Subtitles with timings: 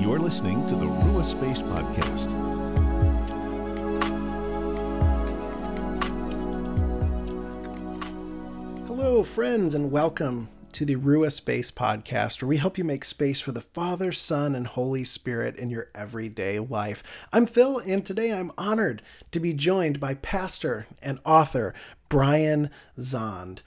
[0.00, 2.30] You're listening to the Ruach Space Podcast.
[8.86, 13.40] Hello, friends, and welcome to the Ruach Space Podcast, where we help you make space
[13.40, 17.26] for the Father, Son, and Holy Spirit in your everyday life.
[17.30, 21.74] I'm Phil, and today I'm honored to be joined by pastor and author
[22.08, 23.58] Brian Zahnd.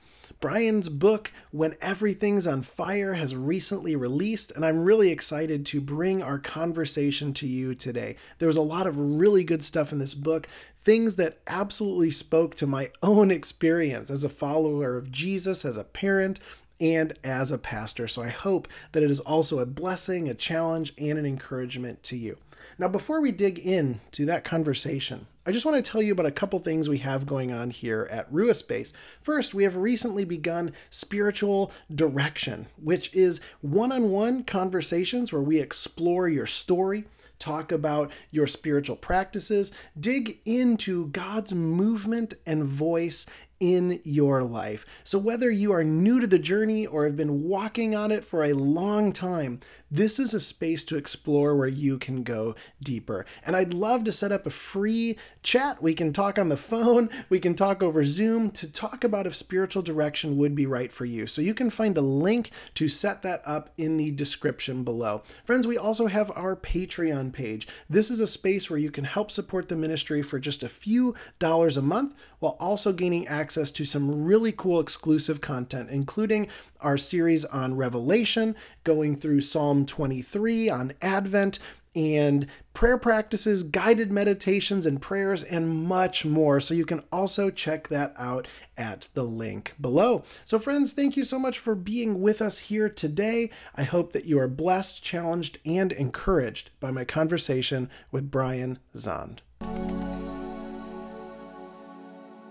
[0.44, 6.22] Brian's book, When Everything's on Fire, has recently released, and I'm really excited to bring
[6.22, 8.18] our conversation to you today.
[8.40, 12.56] There was a lot of really good stuff in this book, things that absolutely spoke
[12.56, 16.42] to my own experience as a follower of Jesus, as a parent,
[16.78, 18.10] and as a pastor.
[18.10, 22.18] So I hope that it is also a blessing, a challenge, and an encouragement to
[22.18, 22.38] you.
[22.78, 26.32] Now, before we dig into that conversation, I just want to tell you about a
[26.32, 28.94] couple things we have going on here at Ruach Space.
[29.22, 35.60] First, we have recently begun spiritual direction, which is one on one conversations where we
[35.60, 37.06] explore your story,
[37.40, 43.26] talk about your spiritual practices, dig into God's movement and voice
[43.60, 44.86] in your life.
[45.04, 48.44] So, whether you are new to the journey or have been walking on it for
[48.44, 49.62] a long time,
[49.94, 53.28] this is a space to explore where you can go deeper.
[53.46, 55.84] And I'd love to set up a free chat.
[55.84, 59.36] We can talk on the phone, we can talk over Zoom to talk about if
[59.36, 61.28] spiritual direction would be right for you.
[61.28, 65.22] So, you can find a link to set that up in the description below.
[65.46, 67.68] Friends, we also have our Patreon page.
[67.88, 71.14] This is a space where you can help support the ministry for just a few
[71.38, 76.48] dollars a month while also gaining access to some really cool exclusive content, including
[76.82, 81.60] our series on Revelation, going through Psalm 23 on Advent,
[81.96, 86.60] and prayer practices, guided meditations and prayers, and much more.
[86.60, 90.24] So you can also check that out at the link below.
[90.46, 93.52] So, friends, thank you so much for being with us here today.
[93.76, 99.40] I hope that you are blessed, challenged, and encouraged by my conversation with Brian Zahnd.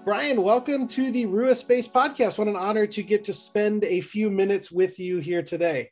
[0.05, 2.37] Brian, welcome to the Ruach Space Podcast.
[2.37, 5.91] What an honor to get to spend a few minutes with you here today.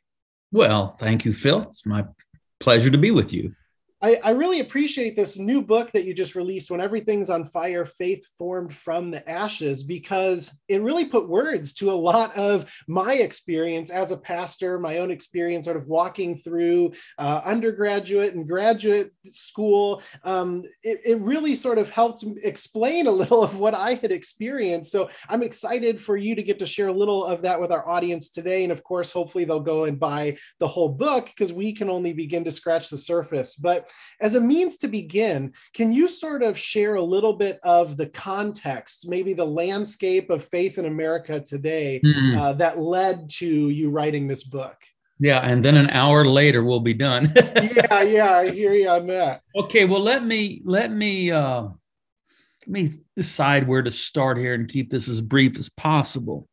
[0.51, 1.61] Well, thank you, Phil.
[1.63, 2.05] It's my
[2.59, 3.55] pleasure to be with you.
[4.03, 7.85] I, I, really appreciate this new book that you just released, When Everything's on Fire
[7.85, 13.13] Faith Formed from the Ashes, because it really put words to a lot of my
[13.13, 19.11] experience as a pastor, my own experience sort of walking through uh, undergraduate and graduate
[19.25, 20.01] school.
[20.23, 24.91] Um, it, it really sort of helped explain a little of what I had experienced.
[24.91, 27.87] So I'm excited for you to get to share a little of that with our
[27.87, 28.63] audience today.
[28.63, 32.13] And of course, hopefully they'll go and buy the whole book because we can only
[32.13, 33.55] begin to scratch the surface.
[33.55, 37.97] But as a means to begin, can you sort of share a little bit of
[37.97, 42.37] the context, maybe the landscape of faith in America today mm-hmm.
[42.37, 44.75] uh, that led to you writing this book?
[45.19, 47.31] Yeah, and then an hour later we'll be done.
[47.35, 49.41] yeah, yeah, I hear you on that.
[49.55, 54.67] Okay, well let me let me uh, let me decide where to start here and
[54.67, 56.47] keep this as brief as possible.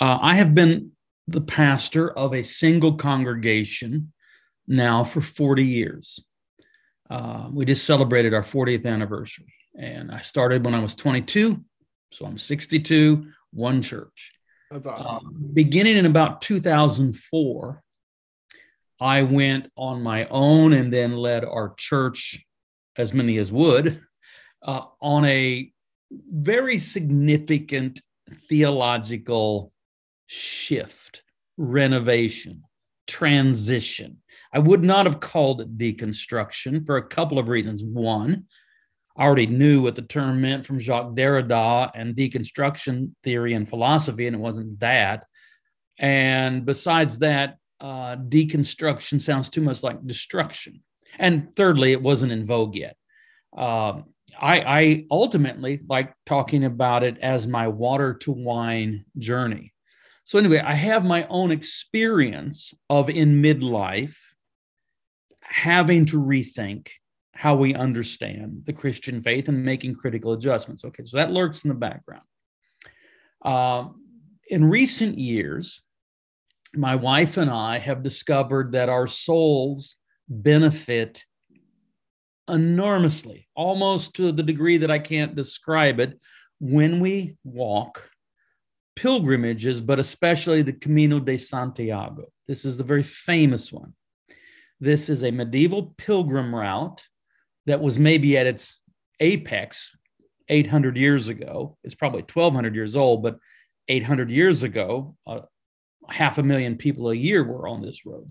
[0.00, 0.92] Uh, I have been
[1.28, 4.12] the pastor of a single congregation
[4.66, 6.20] now for 40 years.
[7.08, 9.52] Uh, we just celebrated our 40th anniversary.
[9.78, 11.62] And I started when I was 22.
[12.10, 14.32] So I'm 62, one church.
[14.70, 15.16] That's awesome.
[15.16, 17.82] Uh, beginning in about 2004,
[19.00, 22.44] I went on my own and then led our church,
[22.96, 24.00] as many as would,
[24.62, 25.70] uh, on a
[26.10, 28.00] very significant
[28.48, 29.72] theological
[30.26, 31.22] shift,
[31.56, 32.62] renovation,
[33.06, 34.18] transition.
[34.52, 37.82] I would not have called it deconstruction for a couple of reasons.
[37.82, 38.44] One,
[39.16, 44.26] I already knew what the term meant from Jacques Derrida and deconstruction theory and philosophy,
[44.26, 45.24] and it wasn't that.
[45.98, 50.82] And besides that, uh, deconstruction sounds too much like destruction.
[51.18, 52.96] And thirdly, it wasn't in vogue yet.
[53.56, 54.04] Um,
[54.38, 59.72] I, I ultimately like talking about it as my water to wine journey.
[60.24, 64.16] So, anyway, I have my own experience of in midlife
[65.48, 66.88] having to rethink
[67.32, 70.84] how we understand the Christian faith and making critical adjustments.
[70.84, 72.24] Okay, so that lurks in the background.
[73.44, 73.88] Uh,
[74.48, 75.82] in recent years,
[76.74, 79.96] my wife and I have discovered that our souls
[80.28, 81.24] benefit
[82.48, 86.18] enormously, almost to the degree that I can't describe it,
[86.58, 88.10] when we walk
[88.94, 92.24] pilgrimages, but especially the Camino de Santiago.
[92.48, 93.92] This is the very famous one.
[94.80, 97.02] This is a medieval pilgrim route
[97.66, 98.80] that was maybe at its
[99.20, 99.96] apex
[100.48, 101.76] 800 years ago.
[101.82, 103.38] It's probably 1200 years old, but
[103.88, 105.40] 800 years ago, uh,
[106.08, 108.30] half a million people a year were on this road.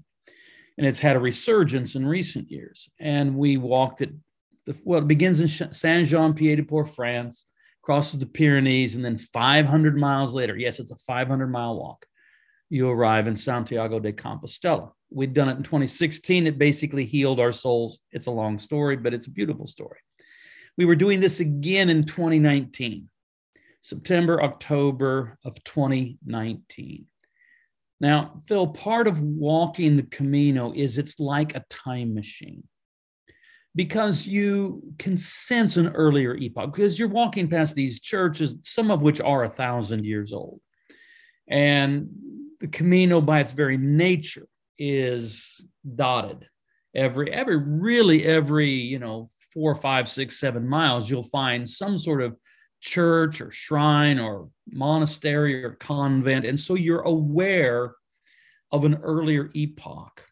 [0.78, 2.90] and it's had a resurgence in recent years.
[3.00, 4.12] And we walked it,
[4.66, 7.46] the, well, it begins in Saint Jean Pied de Port, France,
[7.82, 12.06] crosses the Pyrenees, and then 500 miles later, yes, it's a 500 mile walk,
[12.70, 14.92] you arrive in Santiago de Compostela.
[15.10, 16.48] We'd done it in 2016.
[16.48, 18.00] It basically healed our souls.
[18.12, 20.00] It's a long story, but it's a beautiful story.
[20.78, 23.10] We were doing this again in 2019,
[23.82, 27.06] September, October of 2019.
[28.02, 32.64] Now, Phil, part of walking the Camino is it's like a time machine
[33.76, 39.02] because you can sense an earlier epoch because you're walking past these churches, some of
[39.02, 40.60] which are a thousand years old.
[41.48, 42.10] And
[42.60, 46.48] the Camino, by its very nature, is dotted.
[46.96, 52.22] Every, every, really every, you know, four, five, six, seven miles, you'll find some sort
[52.22, 52.36] of
[52.82, 56.46] church or shrine or monastery or convent.
[56.46, 57.96] And so you're aware
[58.72, 60.24] of an earlier epoch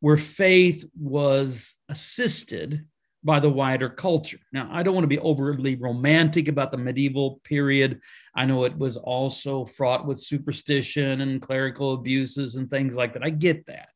[0.00, 2.84] where faith was assisted
[3.28, 4.38] by the wider culture.
[4.54, 8.00] Now, I don't want to be overly romantic about the medieval period.
[8.34, 13.22] I know it was also fraught with superstition and clerical abuses and things like that.
[13.22, 13.90] I get that.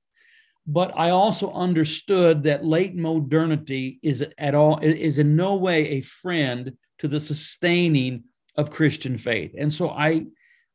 [0.67, 6.03] But I also understood that late modernity is at all is in no way a
[6.03, 8.25] friend to the sustaining
[8.57, 9.55] of Christian faith.
[9.57, 10.27] And so I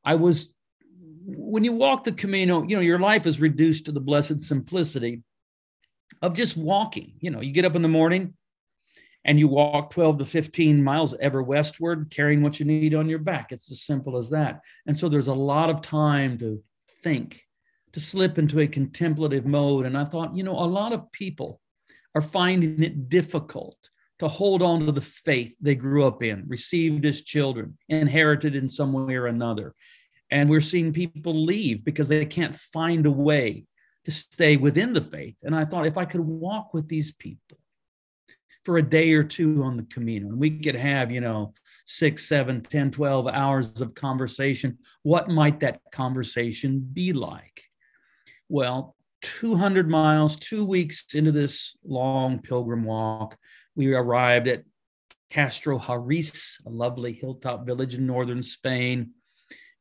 [0.03, 0.51] I was
[1.27, 5.21] when you walk the Camino, you know, your life is reduced to the blessed simplicity
[6.23, 7.13] of just walking.
[7.19, 8.33] You know, you get up in the morning
[9.25, 13.19] and you walk 12 to 15 miles ever westward, carrying what you need on your
[13.19, 13.51] back.
[13.51, 14.61] It's as simple as that.
[14.85, 16.63] And so there's a lot of time to
[17.03, 17.43] think,
[17.93, 19.85] to slip into a contemplative mode.
[19.85, 21.59] And I thought, you know, a lot of people
[22.15, 23.77] are finding it difficult
[24.19, 28.67] to hold on to the faith they grew up in, received as children, inherited in
[28.67, 29.75] some way or another.
[30.31, 33.65] And we're seeing people leave because they can't find a way
[34.05, 35.35] to stay within the faith.
[35.43, 37.57] And I thought if I could walk with these people
[38.67, 41.53] for a day or two on the Camino, and we could have, you know,
[41.85, 47.63] six, seven, 10, 12 hours of conversation, what might that conversation be like?
[48.49, 53.37] Well, 200 miles, two weeks into this long pilgrim walk,
[53.73, 54.65] we arrived at
[55.31, 59.11] Castrojeriz, a lovely hilltop village in northern Spain.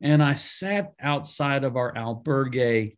[0.01, 2.97] And I sat outside of our albergue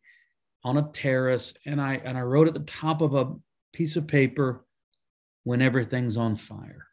[0.64, 3.32] on a terrace and I and I wrote at the top of a
[3.72, 4.66] piece of paper
[5.48, 6.86] when everything's on fire.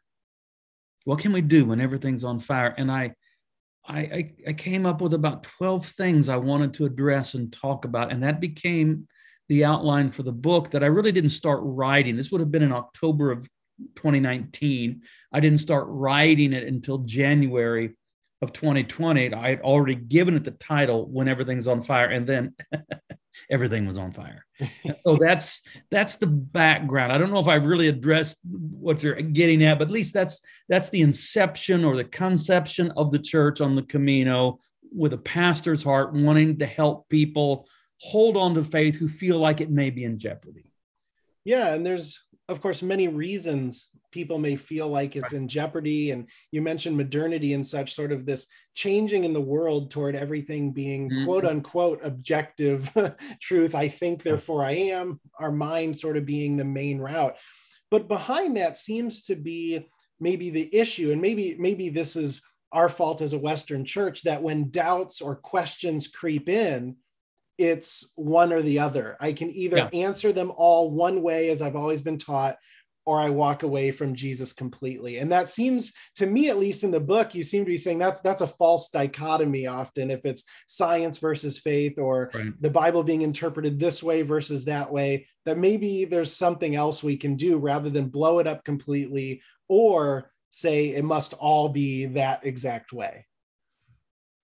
[1.04, 2.74] What can we do when everything's on fire?
[2.78, 3.14] And I
[3.86, 8.10] I, I came up with about 12 things I wanted to address and talk about.
[8.10, 9.06] And that became
[9.48, 12.16] the outline for the book that I really didn't start writing.
[12.16, 13.46] This would have been in October of
[13.94, 15.02] 2019.
[15.32, 17.94] I didn't start writing it until January
[18.42, 19.32] of 2020.
[19.32, 22.54] I had already given it the title "When Everything's on Fire," and then
[23.50, 24.44] everything was on fire.
[25.04, 27.12] so that's that's the background.
[27.12, 30.40] I don't know if I really addressed what you're getting at, but at least that's
[30.68, 34.58] that's the inception or the conception of the church on the Camino,
[34.92, 37.66] with a pastor's heart wanting to help people
[38.00, 40.72] hold on to faith who feel like it may be in jeopardy.
[41.44, 46.10] Yeah, and there's of course, many reasons people may feel like it's in jeopardy.
[46.10, 50.72] And you mentioned modernity and such, sort of this changing in the world toward everything
[50.72, 51.26] being mm-hmm.
[51.26, 52.90] quote unquote objective
[53.42, 53.74] truth.
[53.74, 57.36] I think, therefore I am, our mind sort of being the main route.
[57.90, 59.86] But behind that seems to be
[60.18, 62.40] maybe the issue, and maybe maybe this is
[62.72, 66.96] our fault as a Western church that when doubts or questions creep in,
[67.58, 69.18] it's one or the other.
[69.20, 69.88] I can either yeah.
[69.92, 72.56] answer them all one way, as I've always been taught,
[73.06, 75.18] or I walk away from Jesus completely.
[75.18, 78.00] And that seems to me, at least in the book, you seem to be saying
[78.00, 82.52] that's that's a false dichotomy often if it's science versus faith or right.
[82.60, 87.16] the Bible being interpreted this way versus that way, that maybe there's something else we
[87.16, 92.44] can do rather than blow it up completely or say it must all be that
[92.44, 93.24] exact way.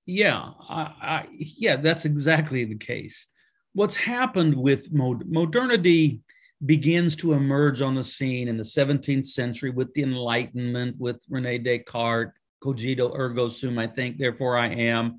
[0.07, 3.27] Yeah, I, I, yeah, that's exactly the case.
[3.73, 6.23] What's happened with mod- modernity
[6.65, 11.59] begins to emerge on the scene in the 17th century with the Enlightenment, with Rene
[11.59, 15.19] Descartes, cogito ergo sum, I think, therefore I am,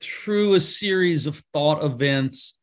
[0.00, 2.54] through a series of thought events.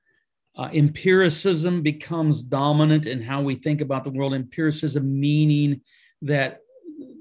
[0.55, 4.33] Uh, empiricism becomes dominant in how we think about the world.
[4.33, 5.81] Empiricism meaning
[6.21, 6.59] that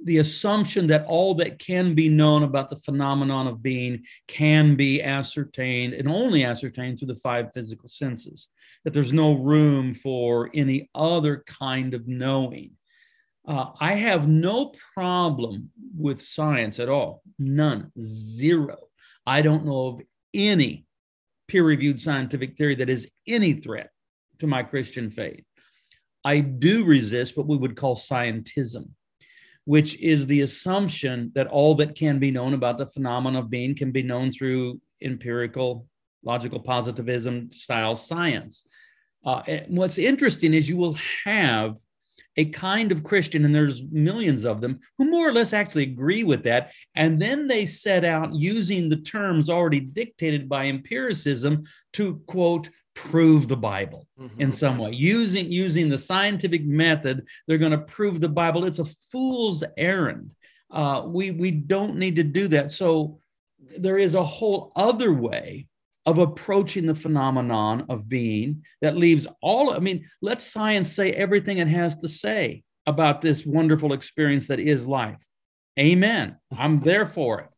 [0.05, 5.03] the assumption that all that can be known about the phenomenon of being can be
[5.03, 8.49] ascertained and only ascertained through the five physical senses,
[8.85, 12.73] that there's no room for any other kind of knowing.
[13.47, 17.23] Uh, I have no problem with science at all.
[17.39, 17.91] None.
[17.99, 18.77] Zero.
[19.27, 20.01] I don't know of
[20.35, 20.87] any
[21.49, 23.91] peer reviewed scientific theory that is any threat
[24.39, 25.45] to my Christian faith.
[26.25, 28.91] I do resist what we would call scientism,
[29.65, 33.75] which is the assumption that all that can be known about the phenomenon of being
[33.75, 35.87] can be known through empirical,
[36.23, 38.65] logical positivism style science.
[39.25, 41.77] Uh, what's interesting is you will have
[42.37, 46.25] a kind of Christian, and there's millions of them, who more or less actually agree
[46.25, 46.73] with that.
[46.95, 53.49] And then they set out using the terms already dictated by empiricism to quote, prove
[53.49, 54.41] the Bible mm-hmm.
[54.41, 54.93] in some way.
[54.93, 58.65] Using, using the scientific method, they're going to prove the Bible.
[58.65, 60.31] It's a fool's errand.
[60.71, 62.71] Uh, we, we don't need to do that.
[62.71, 63.19] So
[63.79, 65.67] there is a whole other way
[66.07, 71.59] of approaching the phenomenon of being that leaves all, I mean, let science say everything
[71.59, 75.23] it has to say about this wonderful experience that is life.
[75.79, 76.37] Amen.
[76.57, 77.49] I'm there for it.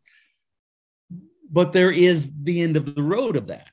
[1.51, 3.69] But there is the end of the road of that.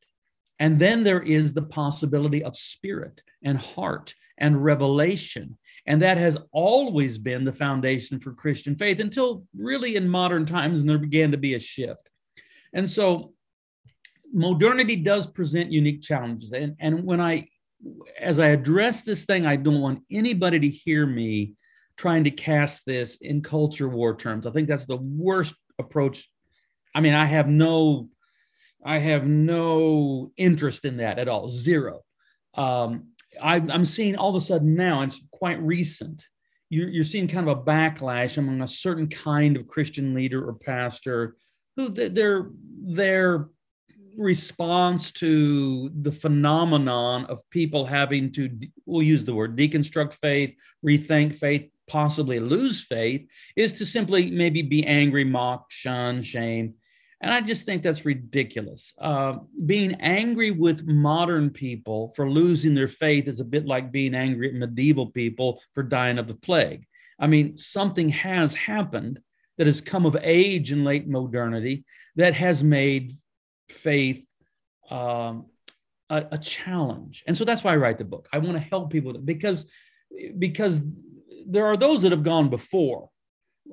[0.60, 5.58] And then there is the possibility of spirit and heart and revelation.
[5.86, 10.80] And that has always been the foundation for Christian faith until really in modern times,
[10.80, 12.10] and there began to be a shift.
[12.74, 13.34] And so
[14.34, 16.52] modernity does present unique challenges.
[16.52, 17.48] And, and when I,
[18.20, 21.54] as I address this thing, I don't want anybody to hear me
[21.98, 24.46] trying to cast this in culture war terms.
[24.46, 26.30] I think that's the worst approach.
[26.96, 28.10] I mean, I have no,
[28.86, 31.50] I have no interest in that at all.
[31.50, 32.02] Zero.
[32.56, 33.10] Um,
[33.42, 36.26] I, am seeing all of a sudden now, it's quite recent.
[36.70, 40.54] You're, you're seeing kind of a backlash among a certain kind of Christian leader or
[40.54, 41.36] pastor
[41.76, 42.50] who they're
[42.82, 43.48] they're
[44.20, 48.50] response to the phenomenon of people having to,
[48.86, 50.54] we'll use the word deconstruct faith,
[50.86, 56.74] rethink faith, possibly lose faith, is to simply maybe be angry, mock, shun, shame.
[57.22, 58.94] And I just think that's ridiculous.
[59.00, 64.16] Uh, being angry with modern people for losing their faith is a bit like being
[64.16, 66.86] angry at medieval people for dying of the plague.
[67.20, 69.20] I mean, something has happened
[69.58, 71.84] that has come of age in late modernity
[72.16, 73.14] that has made
[73.72, 74.26] faith
[74.90, 75.46] um,
[76.10, 77.24] a, a, challenge.
[77.28, 78.28] And so that's why I write the book.
[78.34, 79.66] I want to help people because
[80.38, 80.82] because
[81.46, 83.10] there are those that have gone before.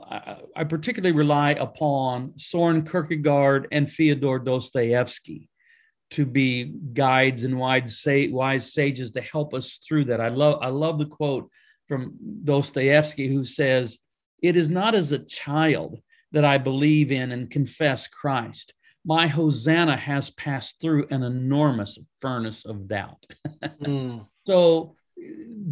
[0.02, 5.48] I, I particularly rely upon Soren Kierkegaard and Fyodor Dostoevsky
[6.10, 10.20] to be guides and wise, wise sages to help us through that.
[10.20, 11.50] I love I love the quote
[11.88, 13.98] from Dostoevsky who says,
[14.42, 15.98] "It is not as a child
[16.32, 18.74] that I believe in and confess Christ,
[19.06, 23.24] my Hosanna has passed through an enormous furnace of doubt.
[23.80, 24.26] mm.
[24.46, 24.96] So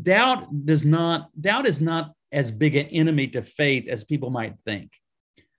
[0.02, 4.54] doubt does not, doubt is not as big an enemy to faith as people might
[4.64, 4.92] think.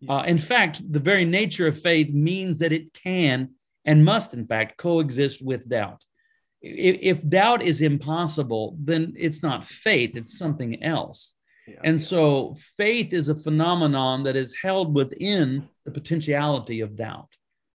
[0.08, 3.50] Uh, in fact, the very nature of faith means that it can
[3.84, 6.03] and must, in fact, coexist with doubt.
[6.62, 11.36] If, if doubt is impossible, then it's not faith, it's something else.
[11.67, 12.05] Yeah, and yeah.
[12.05, 17.29] so faith is a phenomenon that is held within the potentiality of doubt.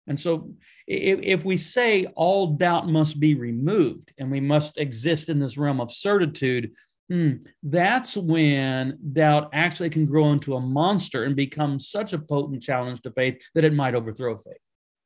[0.07, 0.49] And so,
[0.87, 5.57] if, if, we say all doubt must be removed and we must exist in this
[5.57, 6.71] realm of certitude,
[7.09, 7.33] hmm,
[7.63, 13.01] that's when doubt actually can grow into a monster and become such a potent challenge
[13.01, 14.57] to faith that it might overthrow faith.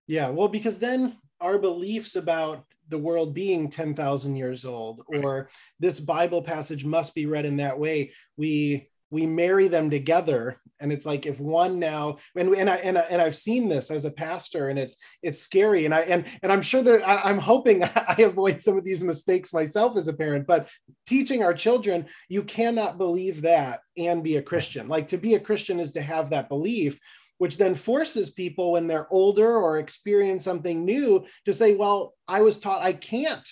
[0.07, 5.99] Yeah, well, because then our beliefs about the world being 10,000 years old or this
[5.99, 10.59] Bible passage must be read in that way, we we marry them together.
[10.79, 13.91] And it's like if one now and and I and, I, and I've seen this
[13.91, 15.85] as a pastor and it's it's scary.
[15.85, 19.03] And I and and I'm sure that I, am hoping I avoid some of these
[19.03, 20.69] mistakes myself as a parent but
[21.05, 24.87] teaching our children you cannot believe that and be a Christian.
[24.87, 26.99] Like to be a Christian is to have that belief
[27.37, 32.41] which then forces people when they're older or experience something new to say well I
[32.41, 33.47] was taught I can't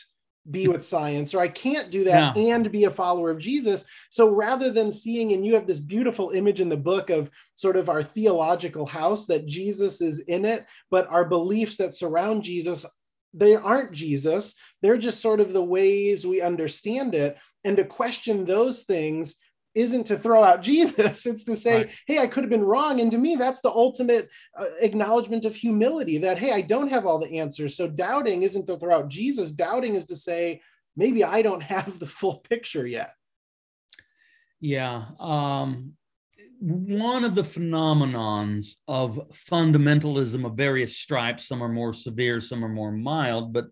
[0.50, 2.54] be with science or I can't do that yeah.
[2.54, 3.86] and be a follower of Jesus.
[4.10, 7.76] So rather than seeing, and you have this beautiful image in the book of sort
[7.76, 12.86] of our theological house that Jesus is in it, but our beliefs that surround Jesus.
[13.34, 14.56] They aren't Jesus.
[14.82, 17.38] They're just sort of the ways we understand it.
[17.64, 19.36] And to question those things
[19.76, 21.26] isn't to throw out Jesus.
[21.26, 21.90] It's to say, right.
[22.08, 23.02] hey, I could have been wrong.
[23.02, 27.06] And to me, that's the ultimate uh, acknowledgement of humility that, hey, I don't have
[27.06, 27.76] all the answers.
[27.76, 29.52] So doubting isn't to throw out Jesus.
[29.52, 30.62] Doubting is to say,
[30.96, 33.14] maybe I don't have the full picture yet.
[34.60, 35.06] Yeah.
[35.20, 35.94] Um,
[36.60, 42.70] one of the phenomenons of fundamentalism of various stripes, some are more severe, some are
[42.70, 43.68] more mild, but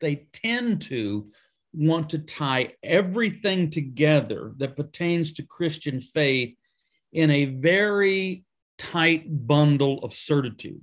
[0.00, 1.30] they tend to
[1.72, 6.56] want to tie everything together that pertains to Christian faith
[7.12, 8.44] in a very
[8.78, 10.80] tight bundle of certitude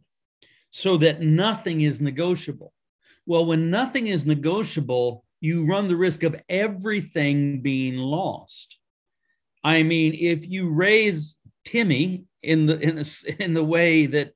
[0.72, 2.74] so that nothing is negotiable.
[3.26, 8.78] Well, when nothing is negotiable, you run the risk of everything being lost.
[9.64, 14.34] I mean, if you raise Timmy in the in, a, in the way that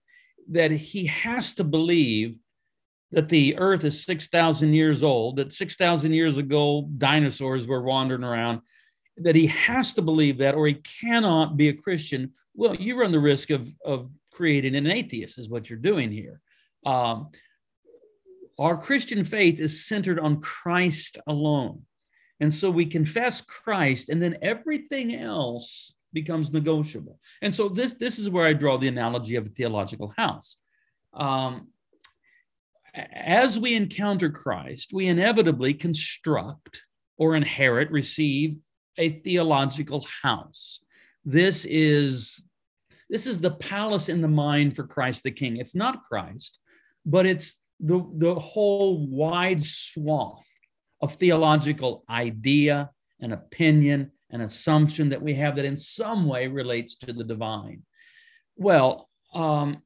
[0.49, 2.35] that he has to believe
[3.11, 8.61] that the earth is 6,000 years old, that 6,000 years ago dinosaurs were wandering around,
[9.17, 13.11] that he has to believe that or he cannot be a Christian, well, you run
[13.11, 16.41] the risk of, of creating an atheist, is what you're doing here.
[16.85, 17.29] Um,
[18.57, 21.83] our Christian faith is centered on Christ alone.
[22.39, 27.19] And so we confess Christ, and then everything else becomes negotiable.
[27.41, 30.57] And so this, this is where I draw the analogy of a theological house.
[31.13, 31.67] Um,
[32.93, 36.81] as we encounter Christ, we inevitably construct
[37.17, 38.57] or inherit, receive
[38.97, 40.79] a theological house.
[41.23, 42.43] This is
[43.09, 45.57] this is the palace in the mind for Christ the King.
[45.57, 46.59] It's not Christ,
[47.05, 50.47] but it's the, the whole wide swath
[51.01, 56.95] of theological idea and opinion and assumption that we have that in some way relates
[56.95, 57.83] to the divine.
[58.55, 59.81] Well, um,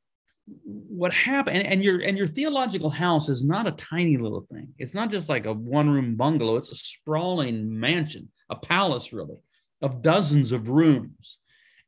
[0.64, 4.70] what happened and, and, your and your theological house is not a tiny little thing.
[4.78, 6.56] It's not just like a one room bungalow.
[6.56, 9.38] It's a sprawling mansion a palace really
[9.82, 11.38] of dozens of rooms.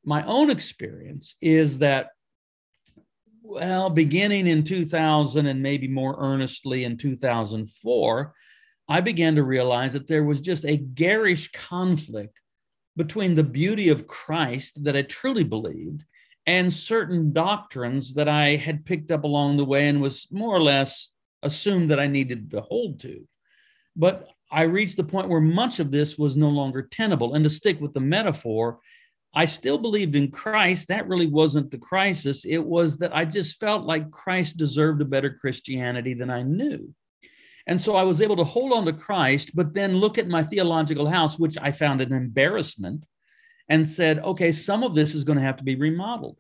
[0.04, 2.10] My own experience is that
[3.44, 8.34] well, beginning in 2000 and maybe more earnestly in 2004,
[8.90, 12.42] I began to realize that there was just a garish conflict
[12.98, 16.04] between the beauty of Christ that I truly believed
[16.48, 20.64] and certain doctrines that I had picked up along the way and was more or
[20.64, 21.12] less
[21.44, 23.28] assumed that I needed to hold to.
[23.98, 27.36] But I reached the point where much of this was no longer tenable.
[27.36, 28.80] And to stick with the metaphor,
[29.34, 30.88] I still believed in Christ.
[30.88, 32.46] That really wasn't the crisis.
[32.46, 36.94] It was that I just felt like Christ deserved a better Christianity than I knew.
[37.68, 40.44] And so I was able to hold on to Christ, but then look at my
[40.44, 43.06] theological house, which I found an embarrassment,
[43.70, 46.38] and said, okay, some of this is going to have to be remodeled.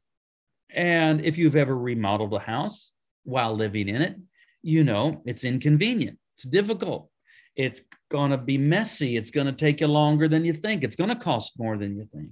[0.69, 2.91] And if you've ever remodeled a house
[3.23, 4.17] while living in it,
[4.61, 7.09] you know it's inconvenient, it's difficult,
[7.55, 10.95] it's going to be messy, it's going to take you longer than you think, it's
[10.95, 12.31] going to cost more than you think.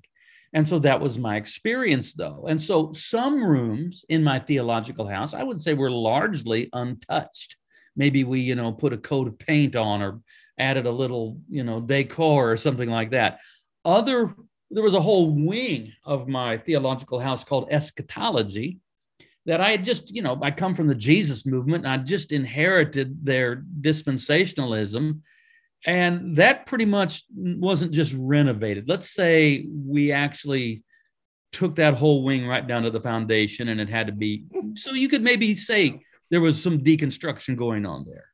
[0.53, 2.45] And so that was my experience, though.
[2.47, 7.57] And so some rooms in my theological house, I would say, were largely untouched.
[7.97, 10.21] Maybe we, you know, put a coat of paint on or
[10.57, 13.39] added a little, you know, decor or something like that.
[13.83, 14.33] Other,
[14.71, 18.79] there was a whole wing of my theological house called eschatology
[19.45, 23.25] that I had just, you know, I come from the Jesus movement I just inherited
[23.25, 25.21] their dispensationalism
[25.85, 28.89] and that pretty much wasn't just renovated.
[28.89, 30.83] Let's say we actually
[31.51, 34.91] took that whole wing right down to the foundation and it had to be so
[34.91, 36.01] you could maybe say
[36.31, 38.25] there was some deconstruction going on there.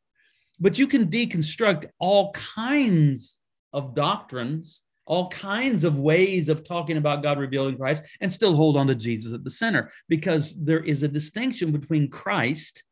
[0.60, 3.40] But you can deconstruct all kinds
[3.74, 8.78] of doctrines, all kinds of ways of talking about God revealing Christ and still hold
[8.78, 12.86] on to Jesus at the center because there is a distinction between Christ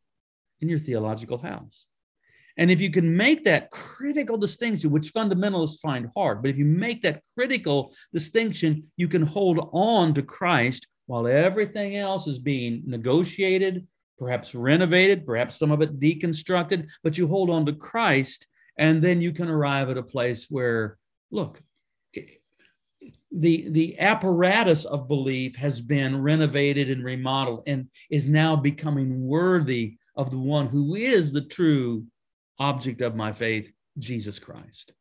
[0.60, 1.86] and your theological house.
[2.58, 6.66] And if you can make that critical distinction, which fundamentalists find hard, but if you
[6.66, 12.84] make that critical distinction, you can hold on to Christ while everything else is being
[12.86, 18.46] negotiated, perhaps renovated, perhaps some of it deconstructed, but you hold on to Christ,
[18.78, 20.98] and then you can arrive at a place where,
[21.32, 21.62] look,
[23.32, 29.98] the, the apparatus of belief has been renovated and remodeled and is now becoming worthy
[30.16, 32.06] of the one who is the true
[32.58, 34.94] object of my faith, Jesus Christ.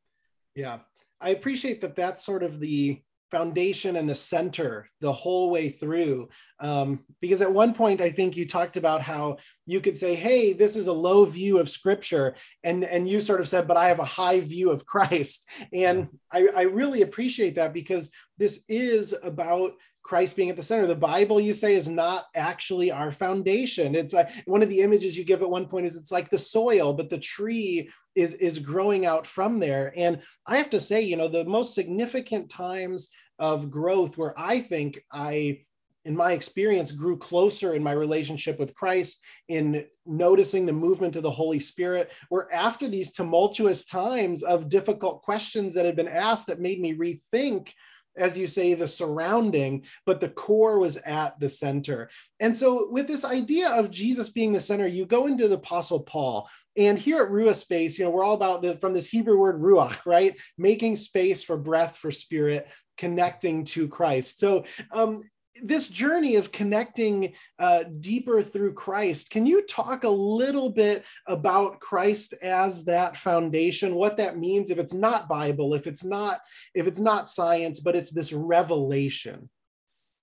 [0.54, 0.78] Yeah.
[1.20, 6.28] I appreciate that that's sort of the foundation and the center the whole way through.
[6.60, 9.36] Um, because at one point i think you talked about how
[9.66, 13.40] you could say hey this is a low view of scripture and and you sort
[13.40, 15.48] of said but i have a high view of christ.
[15.72, 19.72] And I, I really appreciate that because this is about
[20.02, 20.86] Christ being at the center.
[20.86, 23.94] The Bible, you say, is not actually our foundation.
[23.94, 26.38] It's like one of the images you give at one point is it's like the
[26.38, 29.92] soil, but the tree is is growing out from there.
[29.96, 34.60] And I have to say, you know, the most significant times of growth where I
[34.60, 35.60] think I
[36.04, 41.22] in my experience grew closer in my relationship with Christ in noticing the movement of
[41.22, 46.46] the Holy Spirit were after these tumultuous times of difficult questions that had been asked
[46.46, 47.72] that made me rethink
[48.18, 52.10] as you say, the surrounding, but the core was at the center.
[52.40, 56.00] And so, with this idea of Jesus being the center, you go into the Apostle
[56.00, 56.48] Paul.
[56.76, 59.60] And here at Ruach Space, you know, we're all about the from this Hebrew word
[59.60, 60.36] ruach, right?
[60.56, 64.38] Making space for breath, for spirit, connecting to Christ.
[64.38, 65.22] So, um,
[65.62, 71.80] this journey of connecting uh, deeper through Christ, can you talk a little bit about
[71.80, 73.94] Christ as that foundation?
[73.94, 76.40] What that means if it's not Bible, if it's not
[76.74, 79.48] if it's not science, but it's this revelation.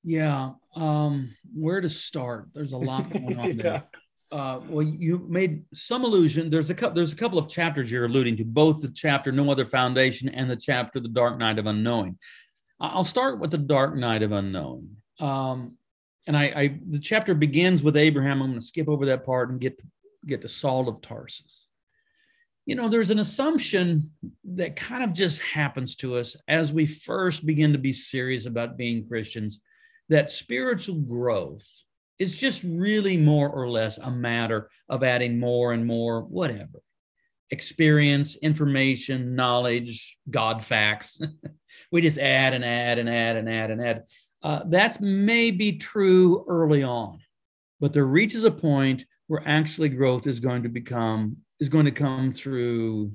[0.04, 2.50] Yeah, um, where to start?
[2.54, 3.84] There's a lot going on there.
[4.32, 6.50] Uh, well, you made some allusion.
[6.50, 6.96] There's a couple.
[6.96, 8.44] There's a couple of chapters you're alluding to.
[8.44, 12.18] Both the chapter "No Other Foundation" and the chapter "The Dark Night of Unknowing."
[12.80, 14.98] I'll start with the Dark Night of Unknowing.
[15.20, 15.78] Um,
[16.28, 18.42] and I, I, the chapter begins with Abraham.
[18.42, 19.84] I'm going to skip over that part and get to,
[20.26, 21.68] get to Saul of Tarsus.
[22.66, 24.12] You know, there's an assumption
[24.44, 28.78] that kind of just happens to us as we first begin to be serious about
[28.78, 29.60] being Christians
[30.10, 31.66] that spiritual growth
[32.18, 36.82] is just really more or less a matter of adding more and more, whatever
[37.52, 41.22] experience, information, knowledge, God facts.
[41.92, 44.04] we just add and add and add and add and add.
[44.46, 47.18] Uh, that's maybe true early on,
[47.80, 51.92] but there reaches a point where actually growth is going to become is going to
[51.92, 53.12] come through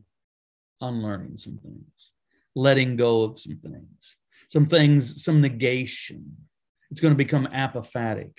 [0.81, 2.11] unlearning some things,
[2.57, 4.16] letting go of some things,
[4.49, 6.37] some things, some negation.
[6.90, 8.38] It's going to become apophatic.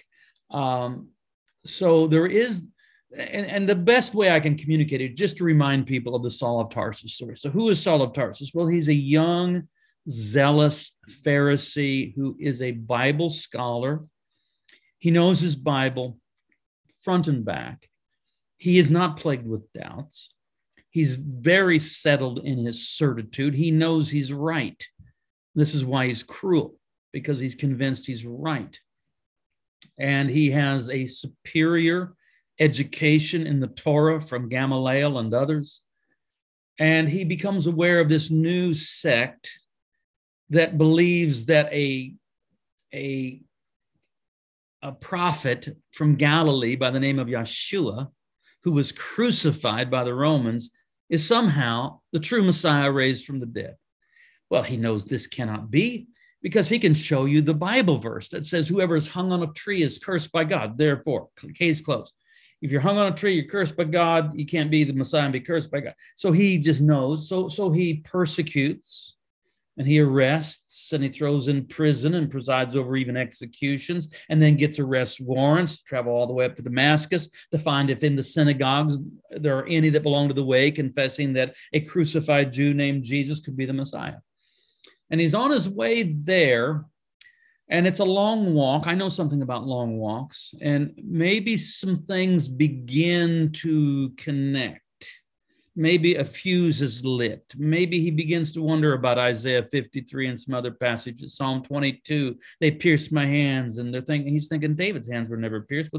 [0.49, 1.12] Um,
[1.65, 2.67] so there is,
[3.17, 6.32] and, and the best way I can communicate it just to remind people of the
[6.32, 7.38] Saul of Tarsus story.
[7.38, 8.51] So who is Saul of Tarsus?
[8.54, 9.69] Well, he's a young
[10.09, 10.91] zealous
[11.23, 14.03] Pharisee who is a Bible scholar.
[14.99, 16.17] He knows his Bible
[17.03, 17.87] front and back.
[18.57, 20.29] He is not plagued with doubts.
[20.89, 23.55] He's very settled in his certitude.
[23.55, 24.85] He knows he's right.
[25.55, 26.75] This is why he's cruel,
[27.11, 28.79] because he's convinced he's right.
[29.97, 32.13] And he has a superior
[32.59, 35.81] education in the Torah from Gamaliel and others.
[36.77, 39.49] And he becomes aware of this new sect
[40.51, 42.13] that believes that a,
[42.93, 43.41] a,
[44.81, 48.09] a prophet from Galilee by the name of Yeshua,
[48.63, 50.69] who was crucified by the Romans,
[51.09, 53.75] is somehow the true Messiah raised from the dead.
[54.49, 56.07] Well, he knows this cannot be
[56.41, 59.53] because he can show you the Bible verse that says, Whoever is hung on a
[59.53, 60.77] tree is cursed by God.
[60.77, 62.13] Therefore, case closed.
[62.61, 64.37] If you're hung on a tree, you're cursed by God.
[64.37, 65.95] You can't be the Messiah and be cursed by God.
[66.17, 67.29] So he just knows.
[67.29, 69.15] So, so he persecutes
[69.77, 74.57] and he arrests and he throws in prison and presides over even executions and then
[74.57, 78.23] gets arrest warrants travel all the way up to damascus to find if in the
[78.23, 78.97] synagogues
[79.31, 83.39] there are any that belong to the way confessing that a crucified jew named jesus
[83.39, 84.17] could be the messiah.
[85.10, 86.86] And he's on his way there
[87.69, 88.86] and it's a long walk.
[88.86, 94.81] I know something about long walks and maybe some things begin to connect
[95.75, 97.53] maybe a fuse is lit.
[97.57, 101.36] Maybe he begins to wonder about Isaiah 53 and some other passages.
[101.36, 105.62] Psalm 22, they pierced my hands, and they're thinking he's thinking David's hands were never
[105.62, 105.91] pierced.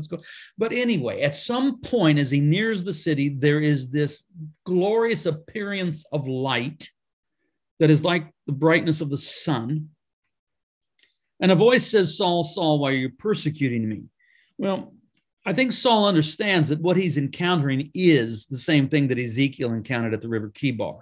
[0.59, 4.23] But anyway, at some point, as he nears the city, there is this
[4.65, 6.91] glorious appearance of light
[7.79, 9.89] that is like the brightness of the sun.
[11.41, 14.05] And a voice says, Saul, Saul, why are you persecuting me?
[14.59, 14.92] Well,
[15.45, 20.15] I think Saul understands that what he's encountering is the same thing that Ezekiel encountered
[20.15, 21.01] at the river Chebar,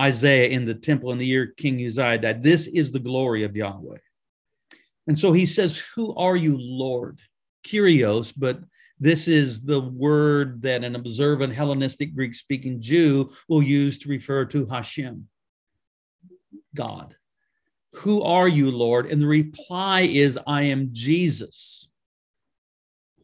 [0.00, 2.42] Isaiah in the temple in the year King Uzziah died.
[2.42, 3.98] This is the glory of Yahweh.
[5.06, 7.20] And so he says, Who are you, Lord?
[7.64, 8.60] Kyrios, but
[8.98, 14.44] this is the word that an observant Hellenistic Greek speaking Jew will use to refer
[14.46, 15.28] to Hashem,
[16.74, 17.14] God.
[17.96, 19.06] Who are you, Lord?
[19.06, 21.90] And the reply is, I am Jesus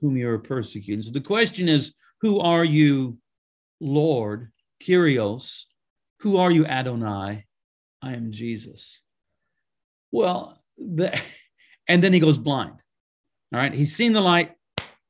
[0.00, 1.02] whom you are persecuting.
[1.02, 3.18] So the question is, who are you,
[3.80, 4.50] Lord,
[4.82, 5.64] Kyrios?
[6.20, 7.44] Who are you, Adonai?
[8.02, 9.00] I am Jesus.
[10.10, 11.18] Well, the,
[11.88, 12.74] and then he goes blind.
[13.52, 14.52] All right, he's seen the light,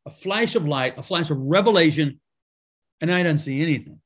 [0.06, 2.20] a flash of light, a flash of revelation,
[3.00, 4.00] and I don't see anything.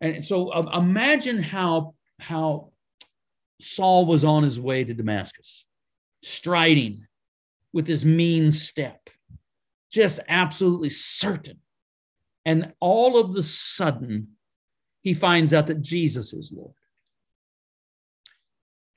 [0.00, 2.72] And so um, imagine how how
[3.60, 5.66] Saul was on his way to Damascus,
[6.22, 7.06] striding
[7.72, 9.10] with his mean step
[9.90, 11.58] just absolutely certain.
[12.44, 14.28] And all of the sudden,
[15.02, 16.74] he finds out that Jesus is Lord.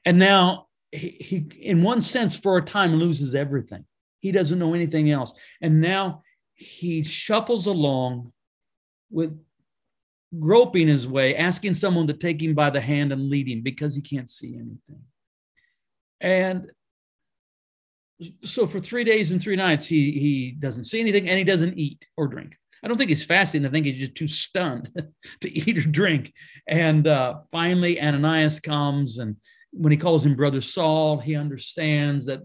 [0.05, 3.85] And now he, he, in one sense, for a time, loses everything.
[4.19, 5.33] He doesn't know anything else.
[5.61, 6.23] And now
[6.53, 8.33] he shuffles along
[9.09, 9.37] with
[10.39, 13.95] groping his way, asking someone to take him by the hand and lead him because
[13.95, 15.03] he can't see anything.
[16.19, 16.71] And
[18.43, 21.77] so for three days and three nights, he he doesn't see anything and he doesn't
[21.77, 22.55] eat or drink.
[22.83, 23.65] I don't think he's fasting.
[23.65, 24.91] I think he's just too stunned
[25.41, 26.33] to eat or drink.
[26.67, 29.35] And uh, finally, Ananias comes, and
[29.71, 32.41] when he calls him brother Saul, he understands that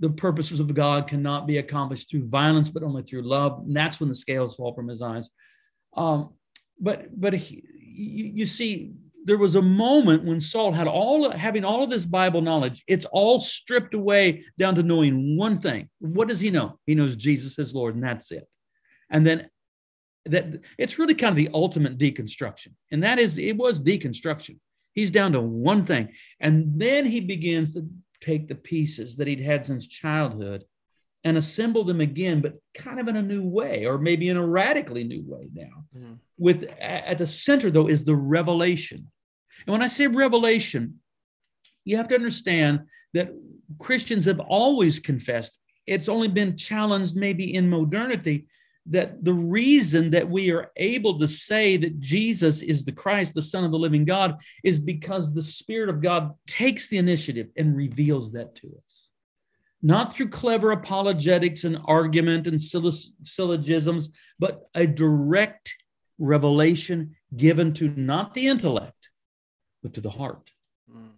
[0.00, 3.62] the purposes of God cannot be accomplished through violence, but only through love.
[3.64, 5.28] And that's when the scales fall from his eyes.
[5.94, 6.30] Um,
[6.80, 8.92] but but he, you, you see,
[9.24, 12.82] there was a moment when Saul had all having all of this Bible knowledge.
[12.86, 15.88] It's all stripped away down to knowing one thing.
[15.98, 16.78] What does he know?
[16.86, 18.46] He knows Jesus is Lord, and that's it.
[19.10, 19.48] And then
[20.26, 24.58] that it's really kind of the ultimate deconstruction, and that is it was deconstruction.
[24.92, 27.86] He's down to one thing, and then he begins to
[28.20, 30.64] take the pieces that he'd had since childhood
[31.24, 34.46] and assemble them again, but kind of in a new way, or maybe in a
[34.46, 35.84] radically new way now.
[35.96, 36.14] Mm-hmm.
[36.38, 39.06] With at the center, though, is the revelation.
[39.66, 41.00] And when I say revelation,
[41.84, 42.80] you have to understand
[43.12, 43.32] that
[43.78, 45.58] Christians have always confessed.
[45.86, 48.46] It's only been challenged maybe in modernity
[48.86, 53.42] that the reason that we are able to say that Jesus is the Christ, the
[53.42, 57.76] Son of the living God, is because the Spirit of God takes the initiative and
[57.76, 59.09] reveals that to us
[59.82, 65.74] not through clever apologetics and argument and syllogisms, but a direct
[66.18, 69.10] revelation given to not the intellect,
[69.82, 70.50] but to the heart.
[70.90, 71.10] Mm.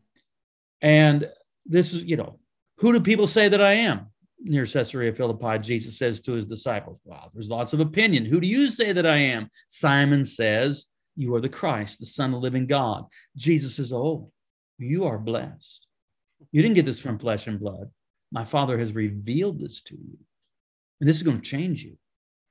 [0.81, 1.29] And
[1.67, 2.39] this is, you know,
[2.79, 4.07] who do people say that I am?
[4.45, 8.25] Near Caesarea Philippi, Jesus says to his disciples, Wow, there's lots of opinion.
[8.25, 9.49] Who do you say that I am?
[9.69, 13.05] Simon says, You are the Christ, the Son of the living God.
[13.37, 14.31] Jesus says, Oh,
[14.79, 15.87] you are blessed.
[16.51, 17.89] You didn't get this from flesh and blood
[18.33, 20.19] my Father has revealed this to you.
[21.01, 21.97] And this is going to change you.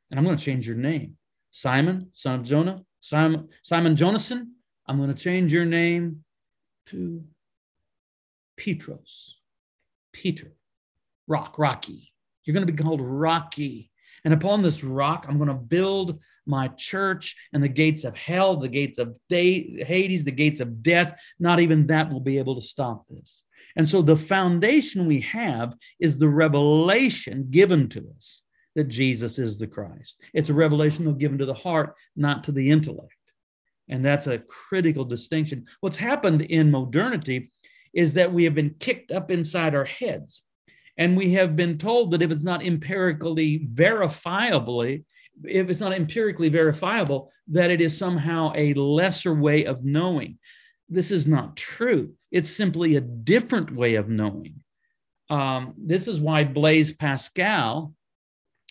[0.09, 1.17] And I'm going to change your name.
[1.49, 4.47] Simon, son of Jonah, Simon, Simon Jonasson,
[4.87, 6.23] I'm going to change your name
[6.87, 7.23] to
[8.57, 9.37] Petros,
[10.13, 10.53] Peter,
[11.27, 12.13] Rock, Rocky.
[12.43, 13.89] You're going to be called Rocky.
[14.23, 18.57] And upon this rock, I'm going to build my church, and the gates of hell,
[18.57, 22.61] the gates of Hades, the gates of death, not even that will be able to
[22.61, 23.43] stop this.
[23.75, 28.41] And so the foundation we have is the revelation given to us
[28.75, 30.21] that Jesus is the Christ.
[30.33, 33.13] It's a revelation though given to the heart, not to the intellect.
[33.89, 35.65] And that's a critical distinction.
[35.81, 37.51] What's happened in modernity
[37.93, 40.41] is that we have been kicked up inside our heads.
[40.97, 45.03] And we have been told that if it's not empirically verifiably,
[45.43, 50.37] if it's not empirically verifiable, that it is somehow a lesser way of knowing.
[50.91, 52.13] This is not true.
[52.31, 54.61] It's simply a different way of knowing.
[55.29, 57.93] Um, this is why Blaise Pascal,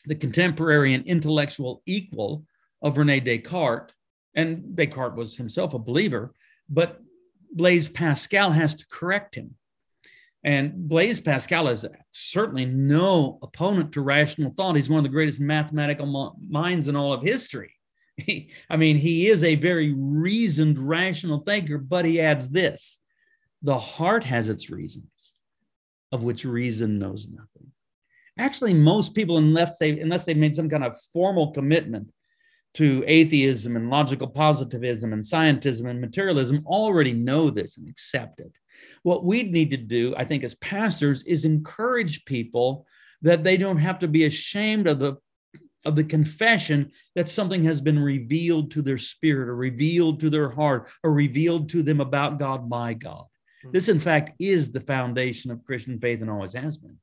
[0.04, 2.44] the contemporary and intellectual equal
[2.82, 3.94] of Rene Descartes,
[4.34, 6.34] and Descartes was himself a believer,
[6.68, 7.00] but
[7.52, 9.54] Blaise Pascal has to correct him.
[10.44, 14.76] And Blaise Pascal is certainly no opponent to rational thought.
[14.76, 17.79] He's one of the greatest mathematical minds in all of history.
[18.26, 22.98] He, I mean, he is a very reasoned, rational thinker, but he adds this
[23.62, 25.32] the heart has its reasons,
[26.12, 27.70] of which reason knows nothing.
[28.38, 32.10] Actually, most people, unless they unless they've made some kind of formal commitment
[32.74, 38.52] to atheism and logical positivism and scientism and materialism, already know this and accept it.
[39.02, 42.86] What we need to do, I think, as pastors, is encourage people
[43.22, 45.16] that they don't have to be ashamed of the
[45.84, 50.50] of the confession that something has been revealed to their spirit or revealed to their
[50.50, 53.24] heart or revealed to them about God by God.
[53.62, 53.70] Hmm.
[53.72, 56.98] This, in fact, is the foundation of Christian faith and always has been.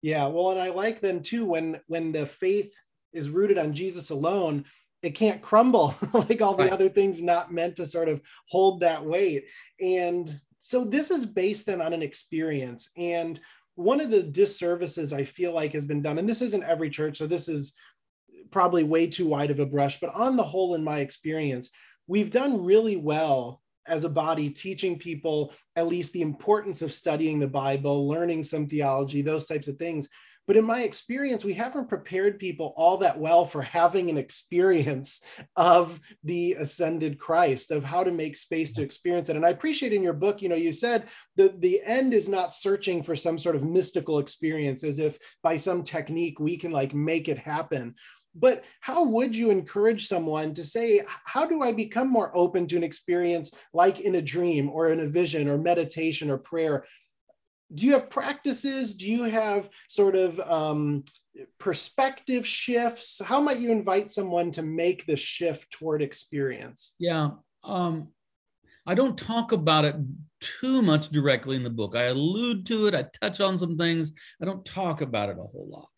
[0.00, 2.74] Yeah, well, and I like then too when when the faith
[3.12, 4.64] is rooted on Jesus alone,
[5.02, 6.72] it can't crumble like all the right.
[6.72, 9.44] other things not meant to sort of hold that weight.
[9.80, 12.90] And so this is based then on an experience.
[12.96, 13.38] And
[13.74, 17.18] one of the disservices I feel like has been done, and this isn't every church,
[17.18, 17.74] so this is
[18.50, 21.70] probably way too wide of a brush, but on the whole, in my experience,
[22.06, 27.40] we've done really well as a body teaching people at least the importance of studying
[27.40, 30.08] the Bible, learning some theology, those types of things.
[30.46, 35.22] But in my experience, we haven't prepared people all that well for having an experience
[35.56, 39.36] of the ascended Christ, of how to make space to experience it.
[39.36, 42.52] And I appreciate in your book, you know, you said that the end is not
[42.52, 46.94] searching for some sort of mystical experience as if by some technique we can like
[46.94, 47.94] make it happen
[48.34, 52.76] but how would you encourage someone to say how do i become more open to
[52.76, 56.84] an experience like in a dream or in a vision or meditation or prayer
[57.74, 58.94] do you have practices?
[58.94, 61.04] Do you have sort of um,
[61.58, 63.20] perspective shifts?
[63.24, 66.94] How might you invite someone to make the shift toward experience?
[66.98, 67.30] Yeah
[67.64, 68.08] um,
[68.86, 69.94] i don't talk about it
[70.40, 71.94] too much directly in the book.
[71.94, 74.12] I allude to it i touch on some things.
[74.40, 75.88] I don't talk about it a whole lot.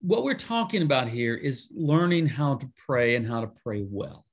[0.00, 4.26] What we're talking about here is learning how to pray and how to pray well.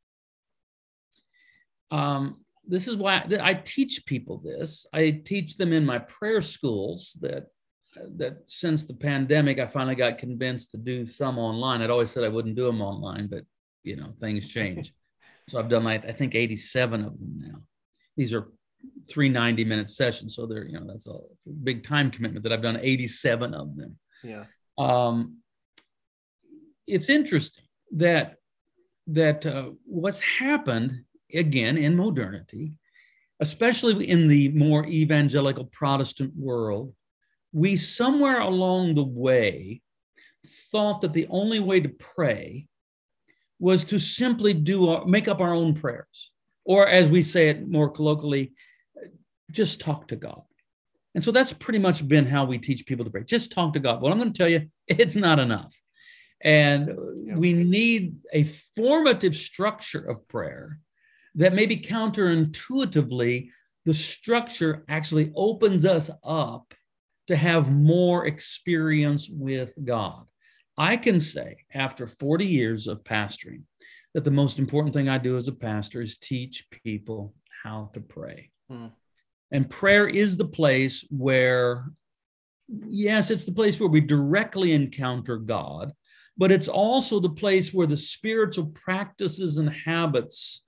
[1.90, 4.86] Um, this is why I teach people this.
[4.94, 7.48] I teach them in my prayer schools that
[8.18, 11.82] that since the pandemic, I finally got convinced to do some online.
[11.82, 13.44] I'd always said I wouldn't do them online, but
[13.84, 14.94] you know, things change.
[15.48, 17.62] so I've done like I think 87 of them now.
[18.16, 18.48] These are
[19.10, 20.36] three 90 minute sessions.
[20.36, 23.76] So they're, you know, that's a, a big time commitment that I've done 87 of
[23.76, 23.98] them.
[24.24, 24.46] Yeah.
[24.78, 25.38] Um,
[26.88, 28.36] it's interesting that
[29.08, 32.78] that uh, what's happened again in modernity,
[33.40, 36.94] especially in the more evangelical Protestant world,
[37.52, 39.82] we somewhere along the way
[40.46, 42.68] thought that the only way to pray
[43.60, 46.32] was to simply do our, make up our own prayers,
[46.66, 48.52] or as we say it more colloquially,
[49.52, 50.42] just talk to God.
[51.16, 53.24] And so that's pretty much been how we teach people to pray.
[53.24, 54.02] Just talk to God.
[54.02, 55.74] Well, I'm going to tell you, it's not enough.
[56.42, 56.92] And
[57.38, 58.44] we need a
[58.76, 60.80] formative structure of prayer
[61.36, 63.50] that maybe counterintuitively,
[63.86, 66.74] the structure actually opens us up
[67.28, 70.26] to have more experience with God.
[70.78, 73.64] I can say, after 40 years of pastoring,
[74.14, 78.02] that the most important thing I do as a pastor is teach people how to
[78.02, 78.52] pray.
[78.70, 78.88] Hmm.
[79.52, 81.86] And prayer is the place where,
[82.68, 85.94] yes, it's the place where we directly encounter God,
[86.38, 90.64] but it's also the place where the spiritual practices and habits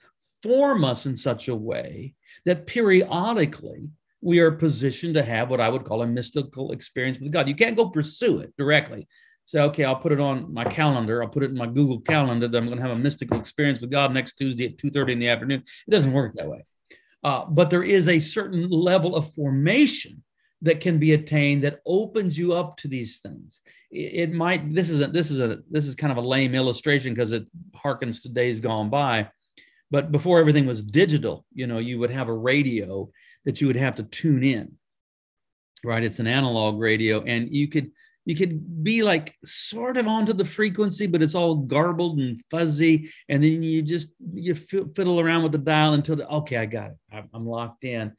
[0.46, 2.14] form us in such a way
[2.46, 3.90] that periodically
[4.22, 7.48] we are positioned to have what I would call a mystical experience with God.
[7.48, 9.08] You can't go pursue it directly.
[9.46, 11.24] Say, okay, I'll put it on my calendar.
[11.24, 13.80] I'll put it in my Google calendar that I'm going to have a mystical experience
[13.82, 15.64] with God next Tuesday at 2:30 in the afternoon.
[15.88, 16.66] It doesn't work that way.
[17.24, 20.24] Uh, but there is a certain level of formation
[20.62, 23.60] that can be attained that opens you up to these things.
[23.92, 24.74] It, it might.
[24.74, 27.46] This is a, this is a this is kind of a lame illustration because it
[27.76, 29.30] harkens to days gone by.
[29.91, 33.10] But before everything was digital, you know, you would have a radio
[33.45, 34.74] that you would have to tune in.
[35.84, 37.91] Right, it's an analog radio, and you could
[38.26, 43.12] you could be like sort of onto the frequency, but it's all garbled and fuzzy.
[43.30, 46.91] And then you just you fiddle around with the dial until the okay, I got
[46.91, 47.26] it.
[47.34, 48.12] I'm locked in.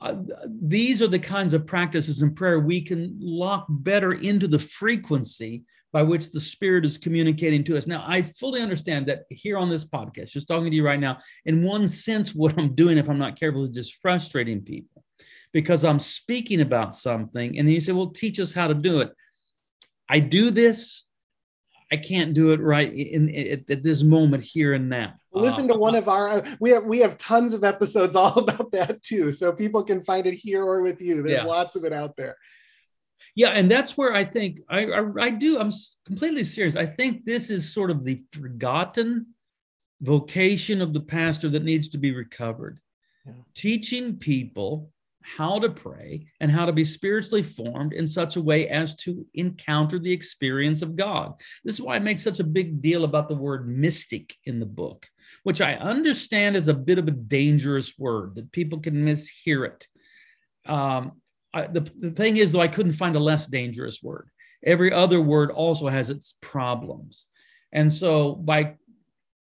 [0.00, 4.58] Uh, these are the kinds of practices in prayer we can lock better into the
[4.58, 5.64] frequency
[5.96, 7.86] by which the Spirit is communicating to us.
[7.86, 11.20] Now, I fully understand that here on this podcast, just talking to you right now,
[11.46, 15.02] in one sense, what I'm doing, if I'm not careful, is just frustrating people
[15.54, 17.58] because I'm speaking about something.
[17.58, 19.10] And then you say, well, teach us how to do it.
[20.06, 21.04] I do this.
[21.90, 25.14] I can't do it right in, in at, this moment here and now.
[25.32, 29.00] Listen to one of our we have we have tons of episodes all about that
[29.00, 31.22] too, so people can find it here or with you.
[31.22, 31.46] There's yeah.
[31.46, 32.36] lots of it out there.
[33.36, 35.58] Yeah, and that's where I think I, I I do.
[35.58, 35.70] I'm
[36.06, 36.74] completely serious.
[36.74, 39.26] I think this is sort of the forgotten
[40.00, 42.80] vocation of the pastor that needs to be recovered.
[43.26, 43.32] Yeah.
[43.54, 48.68] Teaching people how to pray and how to be spiritually formed in such a way
[48.68, 51.34] as to encounter the experience of God.
[51.64, 54.66] This is why I make such a big deal about the word mystic in the
[54.66, 55.08] book,
[55.42, 59.88] which I understand is a bit of a dangerous word that people can mishear it.
[60.64, 61.20] Um,
[61.56, 64.28] I, the, the thing is, though, I couldn't find a less dangerous word.
[64.64, 67.26] Every other word also has its problems.
[67.72, 68.74] And so by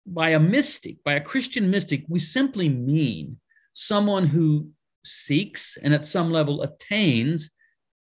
[0.06, 3.38] by a mystic, by a Christian mystic, we simply mean
[3.72, 4.68] someone who
[5.04, 7.50] seeks and at some level attains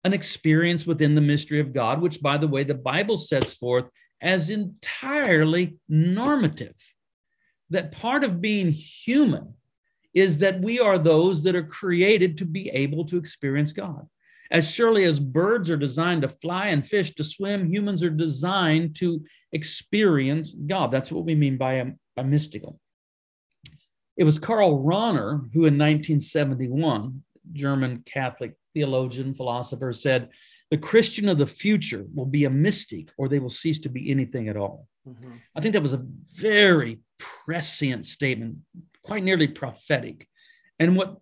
[0.04, 3.86] an experience within the mystery of God, which, by the way, the Bible sets forth
[4.22, 6.76] as entirely normative.
[7.70, 9.54] That part of being human
[10.14, 14.06] is that we are those that are created to be able to experience God.
[14.50, 18.96] As surely as birds are designed to fly and fish to swim, humans are designed
[18.96, 20.90] to experience God.
[20.90, 22.80] That's what we mean by a, a mystical.
[24.16, 30.30] It was Karl Rahner who, in 1971, German Catholic theologian, philosopher, said,
[30.70, 34.10] The Christian of the future will be a mystic or they will cease to be
[34.10, 34.88] anything at all.
[35.08, 35.32] Mm-hmm.
[35.56, 38.56] I think that was a very prescient statement,
[39.10, 40.28] quite nearly prophetic.
[40.78, 41.16] And what,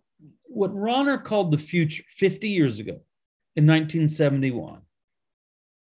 [0.44, 3.00] what Rahner called the future 50 years ago
[3.56, 4.82] in 1971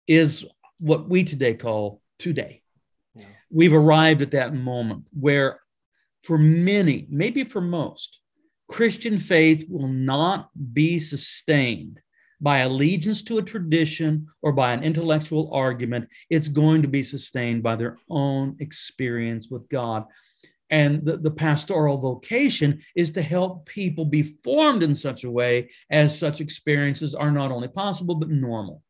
[0.06, 0.42] is
[0.78, 2.62] what we today call today.
[3.14, 3.26] Yeah.
[3.50, 5.60] We've arrived at that moment where
[6.22, 8.20] for many, maybe for most,
[8.68, 12.00] Christian faith will not be sustained
[12.40, 16.08] by allegiance to a tradition or by an intellectual argument.
[16.30, 20.06] It's going to be sustained by their own experience with God.
[20.70, 25.70] And the, the pastoral vocation is to help people be formed in such a way
[25.90, 28.82] as such experiences are not only possible, but normal.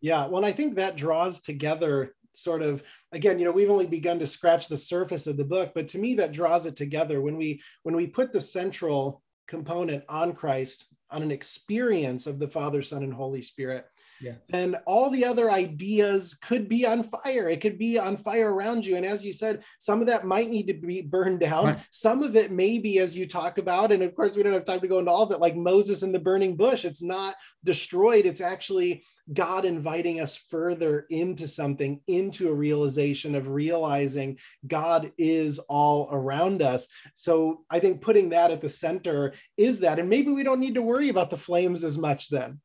[0.00, 2.82] Yeah, well, I think that draws together sort of
[3.12, 5.98] again you know we've only begun to scratch the surface of the book but to
[5.98, 10.84] me that draws it together when we when we put the central component on christ
[11.14, 13.86] on an experience of the Father, Son, and Holy Spirit,
[14.20, 14.34] yeah.
[14.48, 17.48] then all the other ideas could be on fire.
[17.48, 18.96] It could be on fire around you.
[18.96, 21.66] And as you said, some of that might need to be burned down.
[21.66, 21.78] Right.
[21.90, 24.64] Some of it may be, as you talk about, and of course, we don't have
[24.64, 26.84] time to go into all of it, like Moses and the burning bush.
[26.84, 27.34] It's not
[27.64, 29.02] destroyed, it's actually
[29.32, 36.60] God inviting us further into something, into a realization of realizing God is all around
[36.60, 36.88] us.
[37.14, 39.98] So I think putting that at the center is that.
[39.98, 42.60] And maybe we don't need to worry about the flames as much then.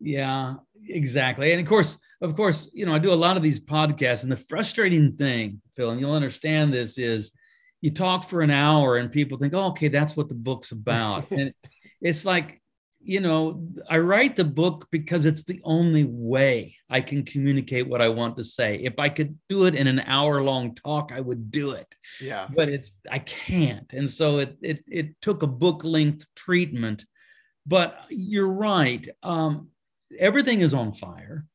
[0.00, 0.54] Yeah,
[0.88, 1.52] exactly.
[1.52, 4.32] And of course, of course, you know, I do a lot of these podcasts, and
[4.32, 7.32] the frustrating thing, Phil, and you'll understand this is
[7.84, 11.30] you talk for an hour and people think, oh, okay, that's what the book's about.
[11.30, 11.52] and
[12.00, 12.62] it's like,
[13.02, 18.00] you know, I write the book because it's the only way I can communicate what
[18.00, 18.76] I want to say.
[18.76, 21.94] If I could do it in an hour long talk, I would do it.
[22.22, 22.48] Yeah.
[22.56, 23.92] But it's I can't.
[23.92, 27.04] And so it it it took a book length treatment.
[27.66, 29.06] But you're right.
[29.22, 29.68] Um,
[30.18, 31.46] everything is on fire,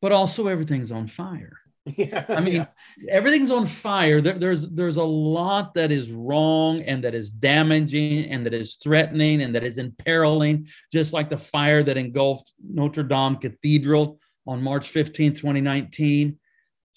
[0.00, 1.58] but also everything's on fire.
[1.98, 2.24] Yeah.
[2.30, 2.66] I mean, yeah.
[3.10, 4.22] everything's on fire.
[4.22, 8.76] There, there's there's a lot that is wrong and that is damaging and that is
[8.76, 14.62] threatening and that is imperiling, just like the fire that engulfed Notre Dame Cathedral on
[14.62, 16.38] March 15, 2019.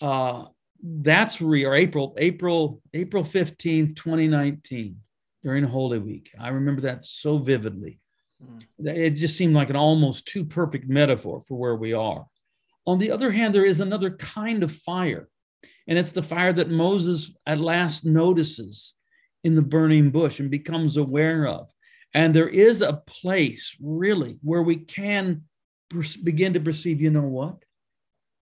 [0.02, 0.46] Uh,
[0.82, 1.70] that's real.
[1.70, 4.98] Or April, April, April 15th, 2019,
[5.44, 6.32] during Holy Week.
[6.40, 8.00] I remember that so vividly.
[8.44, 8.64] Mm.
[8.86, 12.26] It just seemed like an almost too perfect metaphor for where we are.
[12.86, 15.28] On the other hand, there is another kind of fire,
[15.88, 18.94] and it's the fire that Moses at last notices
[19.44, 21.70] in the burning bush and becomes aware of.
[22.14, 25.44] And there is a place, really, where we can
[26.24, 27.64] begin to perceive you know what?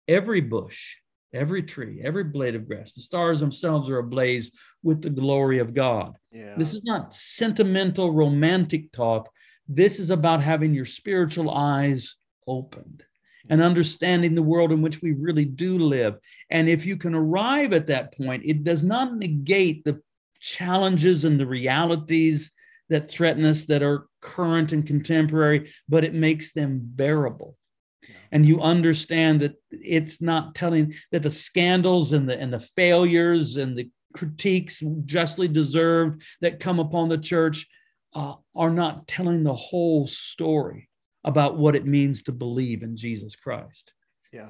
[0.09, 0.97] Every bush,
[1.32, 4.51] every tree, every blade of grass, the stars themselves are ablaze
[4.82, 6.16] with the glory of God.
[6.30, 6.55] Yeah.
[6.57, 9.30] This is not sentimental, romantic talk.
[9.69, 13.05] This is about having your spiritual eyes opened
[13.51, 16.19] and understanding the world in which we really do live.
[16.51, 20.01] And if you can arrive at that point, it does not negate the
[20.41, 22.51] challenges and the realities
[22.89, 27.57] that threaten us that are current and contemporary, but it makes them bearable.
[28.31, 33.57] And you understand that it's not telling that the scandals and the and the failures
[33.57, 37.67] and the critiques justly deserved that come upon the church
[38.15, 40.89] uh, are not telling the whole story
[41.25, 43.93] about what it means to believe in Jesus Christ.
[44.33, 44.49] Yeah.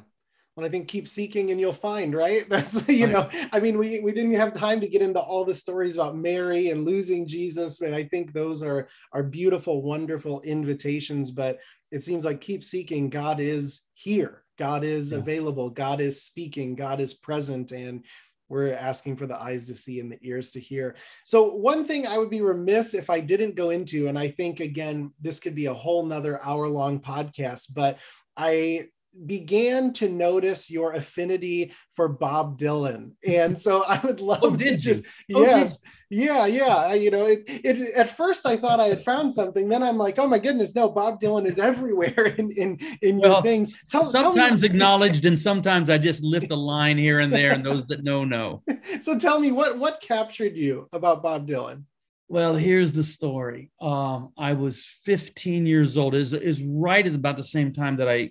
[0.56, 2.46] Well, I think keep seeking and you'll find, right?
[2.48, 3.12] That's, you Right.
[3.12, 6.16] know, I mean, we, we didn't have time to get into all the stories about
[6.16, 7.80] Mary and losing Jesus.
[7.80, 11.58] And I think those are, are beautiful, wonderful invitations, but
[11.90, 13.08] it seems like keep seeking.
[13.08, 14.44] God is here.
[14.58, 15.18] God is Yeah.
[15.18, 15.70] available.
[15.70, 16.74] God is speaking.
[16.74, 17.72] God is present.
[17.72, 18.04] And
[18.52, 20.94] we're asking for the eyes to see and the ears to hear.
[21.24, 24.60] So one thing I would be remiss if I didn't go into, and I think
[24.60, 27.96] again, this could be a whole nother hour long podcast, but
[28.36, 28.88] I
[29.26, 33.12] began to notice your affinity for Bob Dylan.
[33.26, 35.04] And so I would love Oh, to just,
[35.34, 35.78] Oh, did yes,
[36.10, 36.94] yeah, yeah.
[36.94, 39.68] You know, it, it, at first I thought I had found something.
[39.68, 43.42] Then I'm like, oh my goodness, no, Bob Dylan is everywhere in, in, in your
[43.42, 43.76] things.
[43.90, 47.52] Tell, tell me- sometimes acknowledged, and sometimes I just lift a line here and there,
[47.52, 48.62] and those that know know.
[49.02, 51.84] so tell me what, what captured you about Bob Dylan?
[52.28, 53.70] Well, here's the story.
[53.80, 56.14] Um, I was 15 years old.
[56.14, 58.30] Is is right at about the same time that I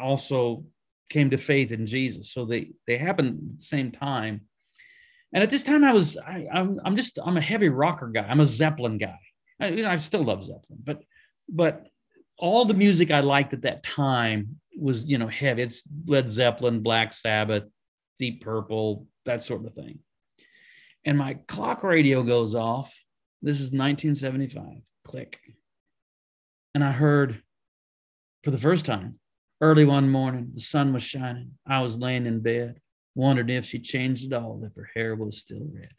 [0.00, 0.64] also
[1.08, 2.32] came to faith in Jesus.
[2.32, 4.42] So they they happened at the same time.
[5.32, 8.26] And at this time, I was I, I'm I'm just I'm a heavy rocker guy.
[8.28, 9.18] I'm a Zeppelin guy.
[9.60, 11.02] I, you know, I still love Zeppelin, but
[11.48, 11.86] but
[12.38, 15.62] all the music I liked at that time was you know heavy.
[15.62, 17.64] It's Led Zeppelin, Black Sabbath,
[18.18, 19.98] Deep Purple, that sort of thing.
[21.04, 22.94] And my clock radio goes off.
[23.40, 24.82] This is 1975.
[25.04, 25.38] Click.
[26.74, 27.42] And I heard
[28.44, 29.18] for the first time
[29.60, 31.52] early one morning, the sun was shining.
[31.66, 32.80] I was laying in bed,
[33.14, 35.90] wondering if she changed at all, if her hair was still red.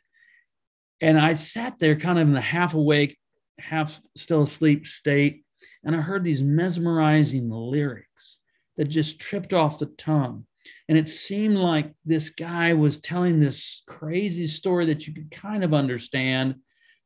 [1.01, 3.17] And I sat there kind of in the half awake,
[3.59, 5.43] half still asleep state.
[5.83, 8.39] And I heard these mesmerizing lyrics
[8.77, 10.45] that just tripped off the tongue.
[10.87, 15.63] And it seemed like this guy was telling this crazy story that you could kind
[15.63, 16.55] of understand,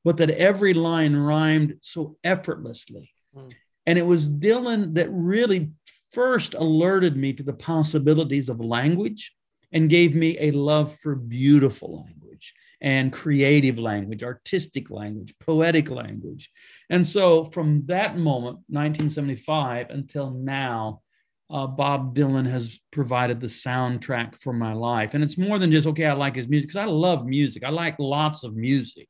[0.04, 3.12] but that every line rhymed so effortlessly.
[3.36, 3.54] Mm.
[3.86, 5.72] And it was Dylan that really
[6.14, 9.34] first alerted me to the possibilities of language
[9.72, 16.52] and gave me a love for beautiful language and creative language, artistic language, poetic language.
[16.90, 21.02] And so from that moment, 1975, until now,
[21.50, 25.14] uh, Bob Dylan has provided the soundtrack for my life.
[25.14, 27.64] And it's more than just, okay, I like his music, because I love music.
[27.64, 29.08] I like lots of music.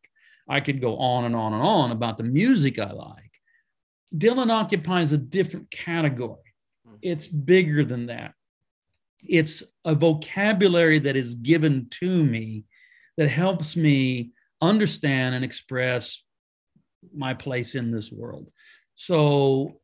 [0.48, 3.32] I could go on and on and on about the music I like.
[4.16, 6.43] Dylan occupies a different category.
[7.04, 8.34] It's bigger than that.
[9.24, 12.64] It's a vocabulary that is given to me
[13.18, 14.32] that helps me
[14.62, 16.24] understand and express
[17.16, 18.50] my place in this world.
[18.96, 19.80] So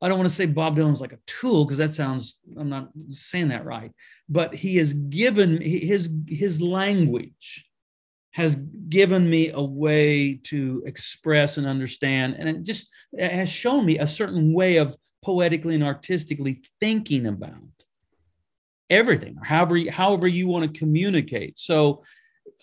[0.00, 2.90] I don't want to say Bob Dylan's like a tool because that sounds I'm not
[3.10, 3.92] saying that right,
[4.28, 7.66] but he has given his his language
[8.30, 8.56] has
[8.88, 12.88] given me a way to express and understand and it just
[13.18, 14.94] has shown me a certain way of
[15.26, 17.54] poetically and artistically thinking about
[18.88, 21.58] everything however however you want to communicate.
[21.58, 22.02] So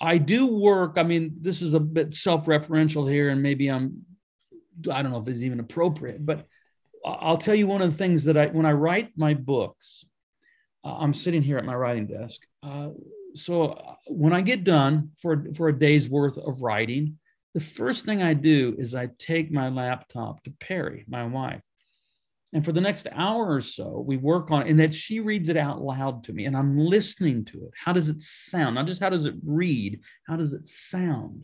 [0.02, 4.02] i do work i mean this is a bit self-referential here and maybe i'm
[4.92, 6.46] i don't know if it's even appropriate but
[7.06, 10.06] i'll tell you one of the things that i when i write my books
[10.84, 12.90] uh, i'm sitting here at my writing desk uh,
[13.36, 17.18] so uh, when i get done for for a day's worth of writing
[17.54, 21.62] the first thing i do is i take my laptop to Peri my wife
[22.54, 25.50] and for the next hour or so, we work on it, and that she reads
[25.50, 27.72] it out loud to me and I'm listening to it.
[27.76, 28.76] How does it sound?
[28.76, 31.44] Not just how does it read, how does it sound?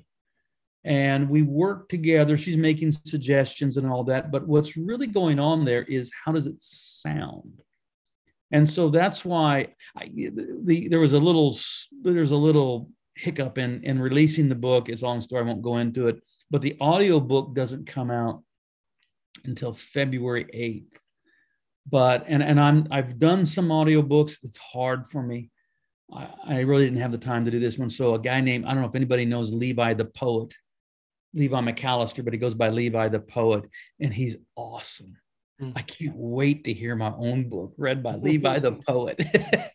[0.86, 2.38] And we work together.
[2.38, 4.32] She's making suggestions and all that.
[4.32, 7.62] But what's really going on there is how does it sound?
[8.52, 11.56] And so that's why I, the, the, there was a little
[12.02, 14.90] there's a little hiccup in in releasing the book.
[14.90, 15.42] It's a long story.
[15.42, 16.22] I won't go into it.
[16.50, 18.44] But the audio book doesn't come out
[19.46, 21.00] until February 8th.
[21.90, 24.38] But and and I'm I've done some audiobooks.
[24.44, 25.50] It's hard for me.
[26.14, 27.90] I, I really didn't have the time to do this one.
[27.90, 30.54] So a guy named I don't know if anybody knows Levi the poet,
[31.34, 33.64] Levi Macallister, but he goes by Levi the poet,
[34.00, 35.18] and he's awesome.
[35.60, 35.72] Hmm.
[35.76, 39.20] I can't wait to hear my own book read by Levi the poet.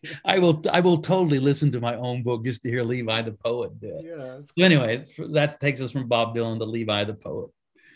[0.25, 3.33] I will I will totally listen to my own book just to hear Levi the
[3.33, 4.05] poet do it.
[4.05, 4.37] Yeah.
[4.45, 7.51] So anyway, that takes us from Bob Dylan to Levi the poet.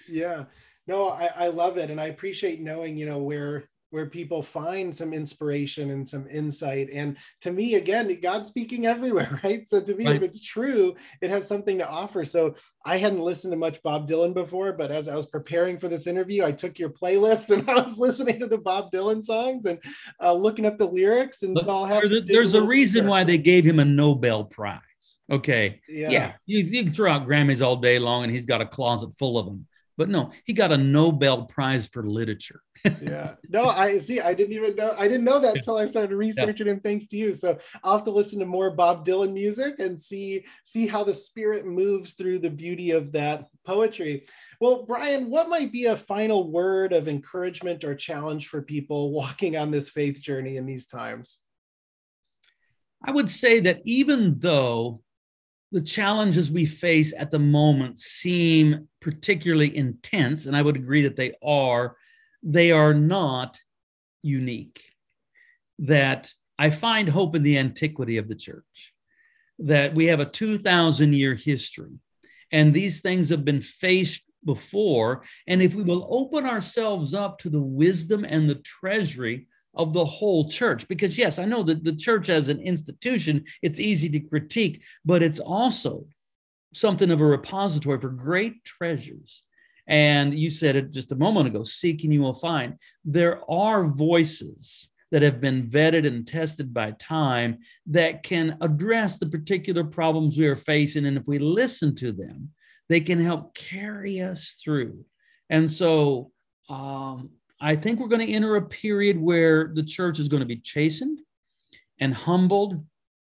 [0.09, 0.45] Yeah
[0.89, 1.89] no I, I love it.
[1.89, 6.89] And i appreciate knowing you know where where people find some inspiration and some insight.
[6.93, 9.67] And to me again god's speaking everywhere right?
[9.69, 10.15] So to me right.
[10.15, 12.25] if it's true it has something to offer.
[12.25, 15.89] So i hadn't listened to much bob dylan before but as i was preparing for
[15.89, 19.65] this interview i took your playlist and i was listening to the bob dylan songs
[19.65, 19.77] and
[20.23, 23.25] uh, looking up the lyrics and so i'll have there's, there's a, a reason why
[23.25, 24.79] they gave him a nobel prize.
[25.31, 25.81] Okay.
[25.87, 26.33] Yeah, yeah.
[26.45, 29.37] You, you can throw out grammys all day long and he's got a closet full
[29.37, 29.67] of them
[29.99, 32.61] but no, he got a Nobel Prize for literature.
[33.01, 33.35] yeah.
[33.49, 34.21] No, I see.
[34.21, 34.93] I didn't even know.
[34.97, 36.73] I didn't know that until I started researching yeah.
[36.73, 36.79] him.
[36.79, 37.33] Thanks to you.
[37.33, 41.13] So I'll have to listen to more Bob Dylan music and see see how the
[41.13, 44.25] spirit moves through the beauty of that poetry.
[44.61, 49.57] Well, Brian, what might be a final word of encouragement or challenge for people walking
[49.57, 51.41] on this faith journey in these times?
[53.03, 55.01] I would say that even though
[55.73, 61.15] the challenges we face at the moment seem particularly intense, and I would agree that
[61.15, 61.95] they are,
[62.43, 63.59] they are not
[64.21, 64.83] unique.
[65.79, 68.93] That I find hope in the antiquity of the church,
[69.59, 71.99] that we have a 2,000 year history,
[72.51, 75.23] and these things have been faced before.
[75.47, 80.05] And if we will open ourselves up to the wisdom and the treasury of the
[80.05, 80.87] whole church.
[80.87, 85.23] Because, yes, I know that the church as an institution, it's easy to critique, but
[85.23, 86.05] it's also
[86.73, 89.43] something of a repository for great treasures.
[89.87, 92.75] And you said it just a moment ago seek and you will find.
[93.03, 97.57] There are voices that have been vetted and tested by time
[97.87, 101.05] that can address the particular problems we are facing.
[101.05, 102.51] And if we listen to them,
[102.89, 105.03] they can help carry us through.
[105.49, 106.31] And so,
[106.69, 110.45] um, I think we're going to enter a period where the church is going to
[110.45, 111.19] be chastened
[111.99, 112.85] and humbled,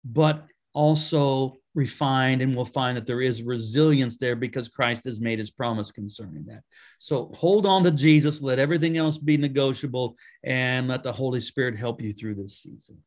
[0.04, 5.40] but also refined, and we'll find that there is resilience there because Christ has made
[5.40, 6.64] his promise concerning that.
[6.98, 11.78] So hold on to Jesus, let everything else be negotiable, and let the Holy Spirit
[11.78, 12.98] help you through this season.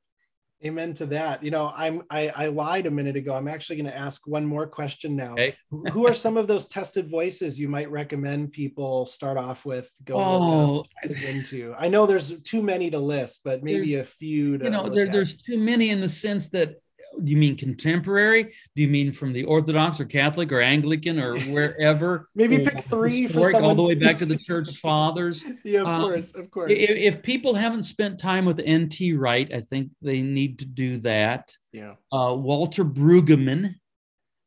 [0.62, 1.42] Amen to that.
[1.42, 3.34] You know, I'm I, I lied a minute ago.
[3.34, 5.32] I'm actually going to ask one more question now.
[5.32, 5.56] Okay.
[5.70, 10.16] Who are some of those tested voices you might recommend people start off with go
[10.20, 11.74] oh, into?
[11.78, 14.58] I know there's too many to list, but maybe a few.
[14.62, 16.74] you know, there, there's too many in the sense that
[17.22, 18.44] do you mean contemporary?
[18.44, 22.28] Do you mean from the Orthodox or Catholic or Anglican or wherever?
[22.34, 25.44] Maybe pick three all the way back to the Church Fathers.
[25.64, 26.70] yeah, of um, course, of course.
[26.70, 29.14] If, if, people haven't spent time with N.T.
[29.14, 31.52] Wright, I think they need to do that.
[31.72, 31.94] Yeah.
[32.12, 33.74] Uh, Walter Brueggemann.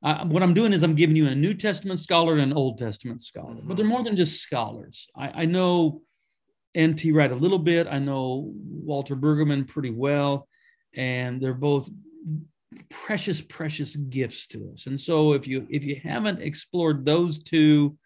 [0.01, 2.77] Uh, what I'm doing is I'm giving you a New Testament scholar and an Old
[2.77, 3.67] Testament scholar, mm-hmm.
[3.67, 5.07] but they're more than just scholars.
[5.15, 6.01] I, I know
[6.75, 7.11] N.T.
[7.13, 7.87] Wright a little bit.
[7.87, 10.47] I know Walter Brueggemann pretty well,
[10.93, 11.89] and they're both
[12.89, 17.97] precious precious gifts to us and so if you if you haven't explored those two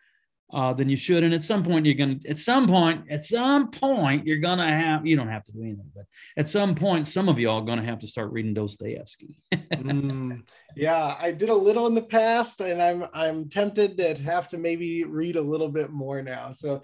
[0.54, 1.24] uh, than you should.
[1.24, 5.06] And at some point, you're to, at some point, at some point, you're to have,
[5.06, 6.06] you don't have to do anything, but
[6.38, 9.40] at some point, some of y'all to have to start reading Dostoevsky.
[9.54, 10.42] mm,
[10.76, 14.58] yeah, I did a little in the past and I'm, I'm tempted to have to
[14.58, 16.54] maybe read a little bit more now.
[16.54, 16.82] So,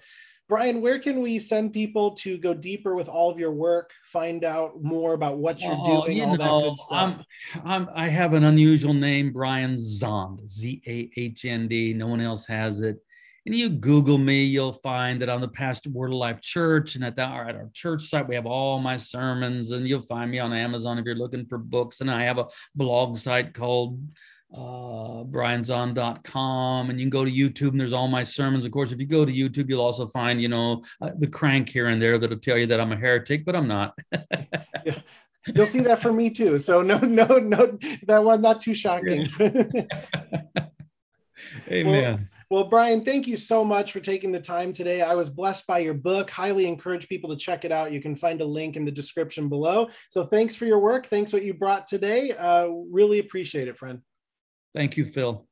[0.48, 4.44] Brian, where can we send people to go deeper with all of your work, find
[4.44, 7.24] out more about what you're oh, doing, you all know, that good stuff?
[7.64, 11.94] I'm, I'm, i have an unusual name, Brian Zahnd, Z A H N D.
[11.94, 12.98] No one else has it
[13.46, 16.94] and you Google me, you'll find that I'm the pastor of Word of Life Church.
[16.94, 20.30] And at, that, at our church site, we have all my sermons, and you'll find
[20.30, 22.00] me on Amazon if you're looking for books.
[22.00, 24.00] And I have a blog site called
[24.52, 28.92] uh, brianzahnd.com and you can go to youtube and there's all my sermons of course
[28.92, 32.00] if you go to youtube you'll also find you know uh, the crank here and
[32.00, 33.98] there that'll tell you that i'm a heretic but i'm not
[34.84, 34.98] yeah.
[35.54, 39.28] you'll see that for me too so no no no that one not too shocking
[41.68, 42.18] amen well,
[42.50, 45.02] well, Brian, thank you so much for taking the time today.
[45.02, 46.30] I was blessed by your book.
[46.30, 47.90] Highly encourage people to check it out.
[47.90, 49.88] You can find a link in the description below.
[50.10, 51.06] So thanks for your work.
[51.06, 52.32] Thanks what you brought today.
[52.32, 54.02] Uh, really appreciate it, friend.
[54.74, 55.46] Thank you, Phil.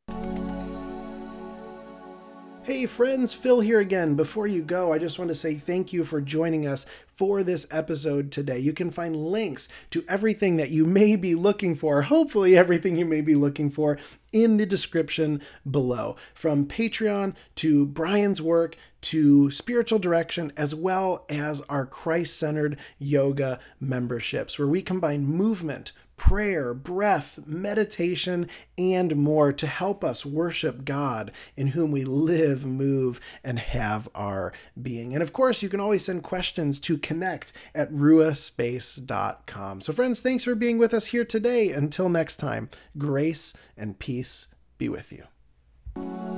[2.64, 4.14] Hey friends, Phil here again.
[4.14, 7.66] Before you go, I just want to say thank you for joining us for this
[7.72, 8.60] episode today.
[8.60, 13.04] You can find links to everything that you may be looking for, hopefully, everything you
[13.04, 13.98] may be looking for,
[14.32, 16.14] in the description below.
[16.34, 23.58] From Patreon to Brian's work to spiritual direction, as well as our Christ centered yoga
[23.80, 25.90] memberships, where we combine movement
[26.22, 28.48] prayer, breath, meditation,
[28.78, 34.52] and more to help us worship God in whom we live, move, and have our
[34.80, 35.14] being.
[35.14, 39.80] And of course, you can always send questions to connect at ruachspace.com.
[39.80, 41.72] So, friends, thanks for being with us here today.
[41.72, 44.46] Until next time, grace and peace
[44.78, 46.31] be with you.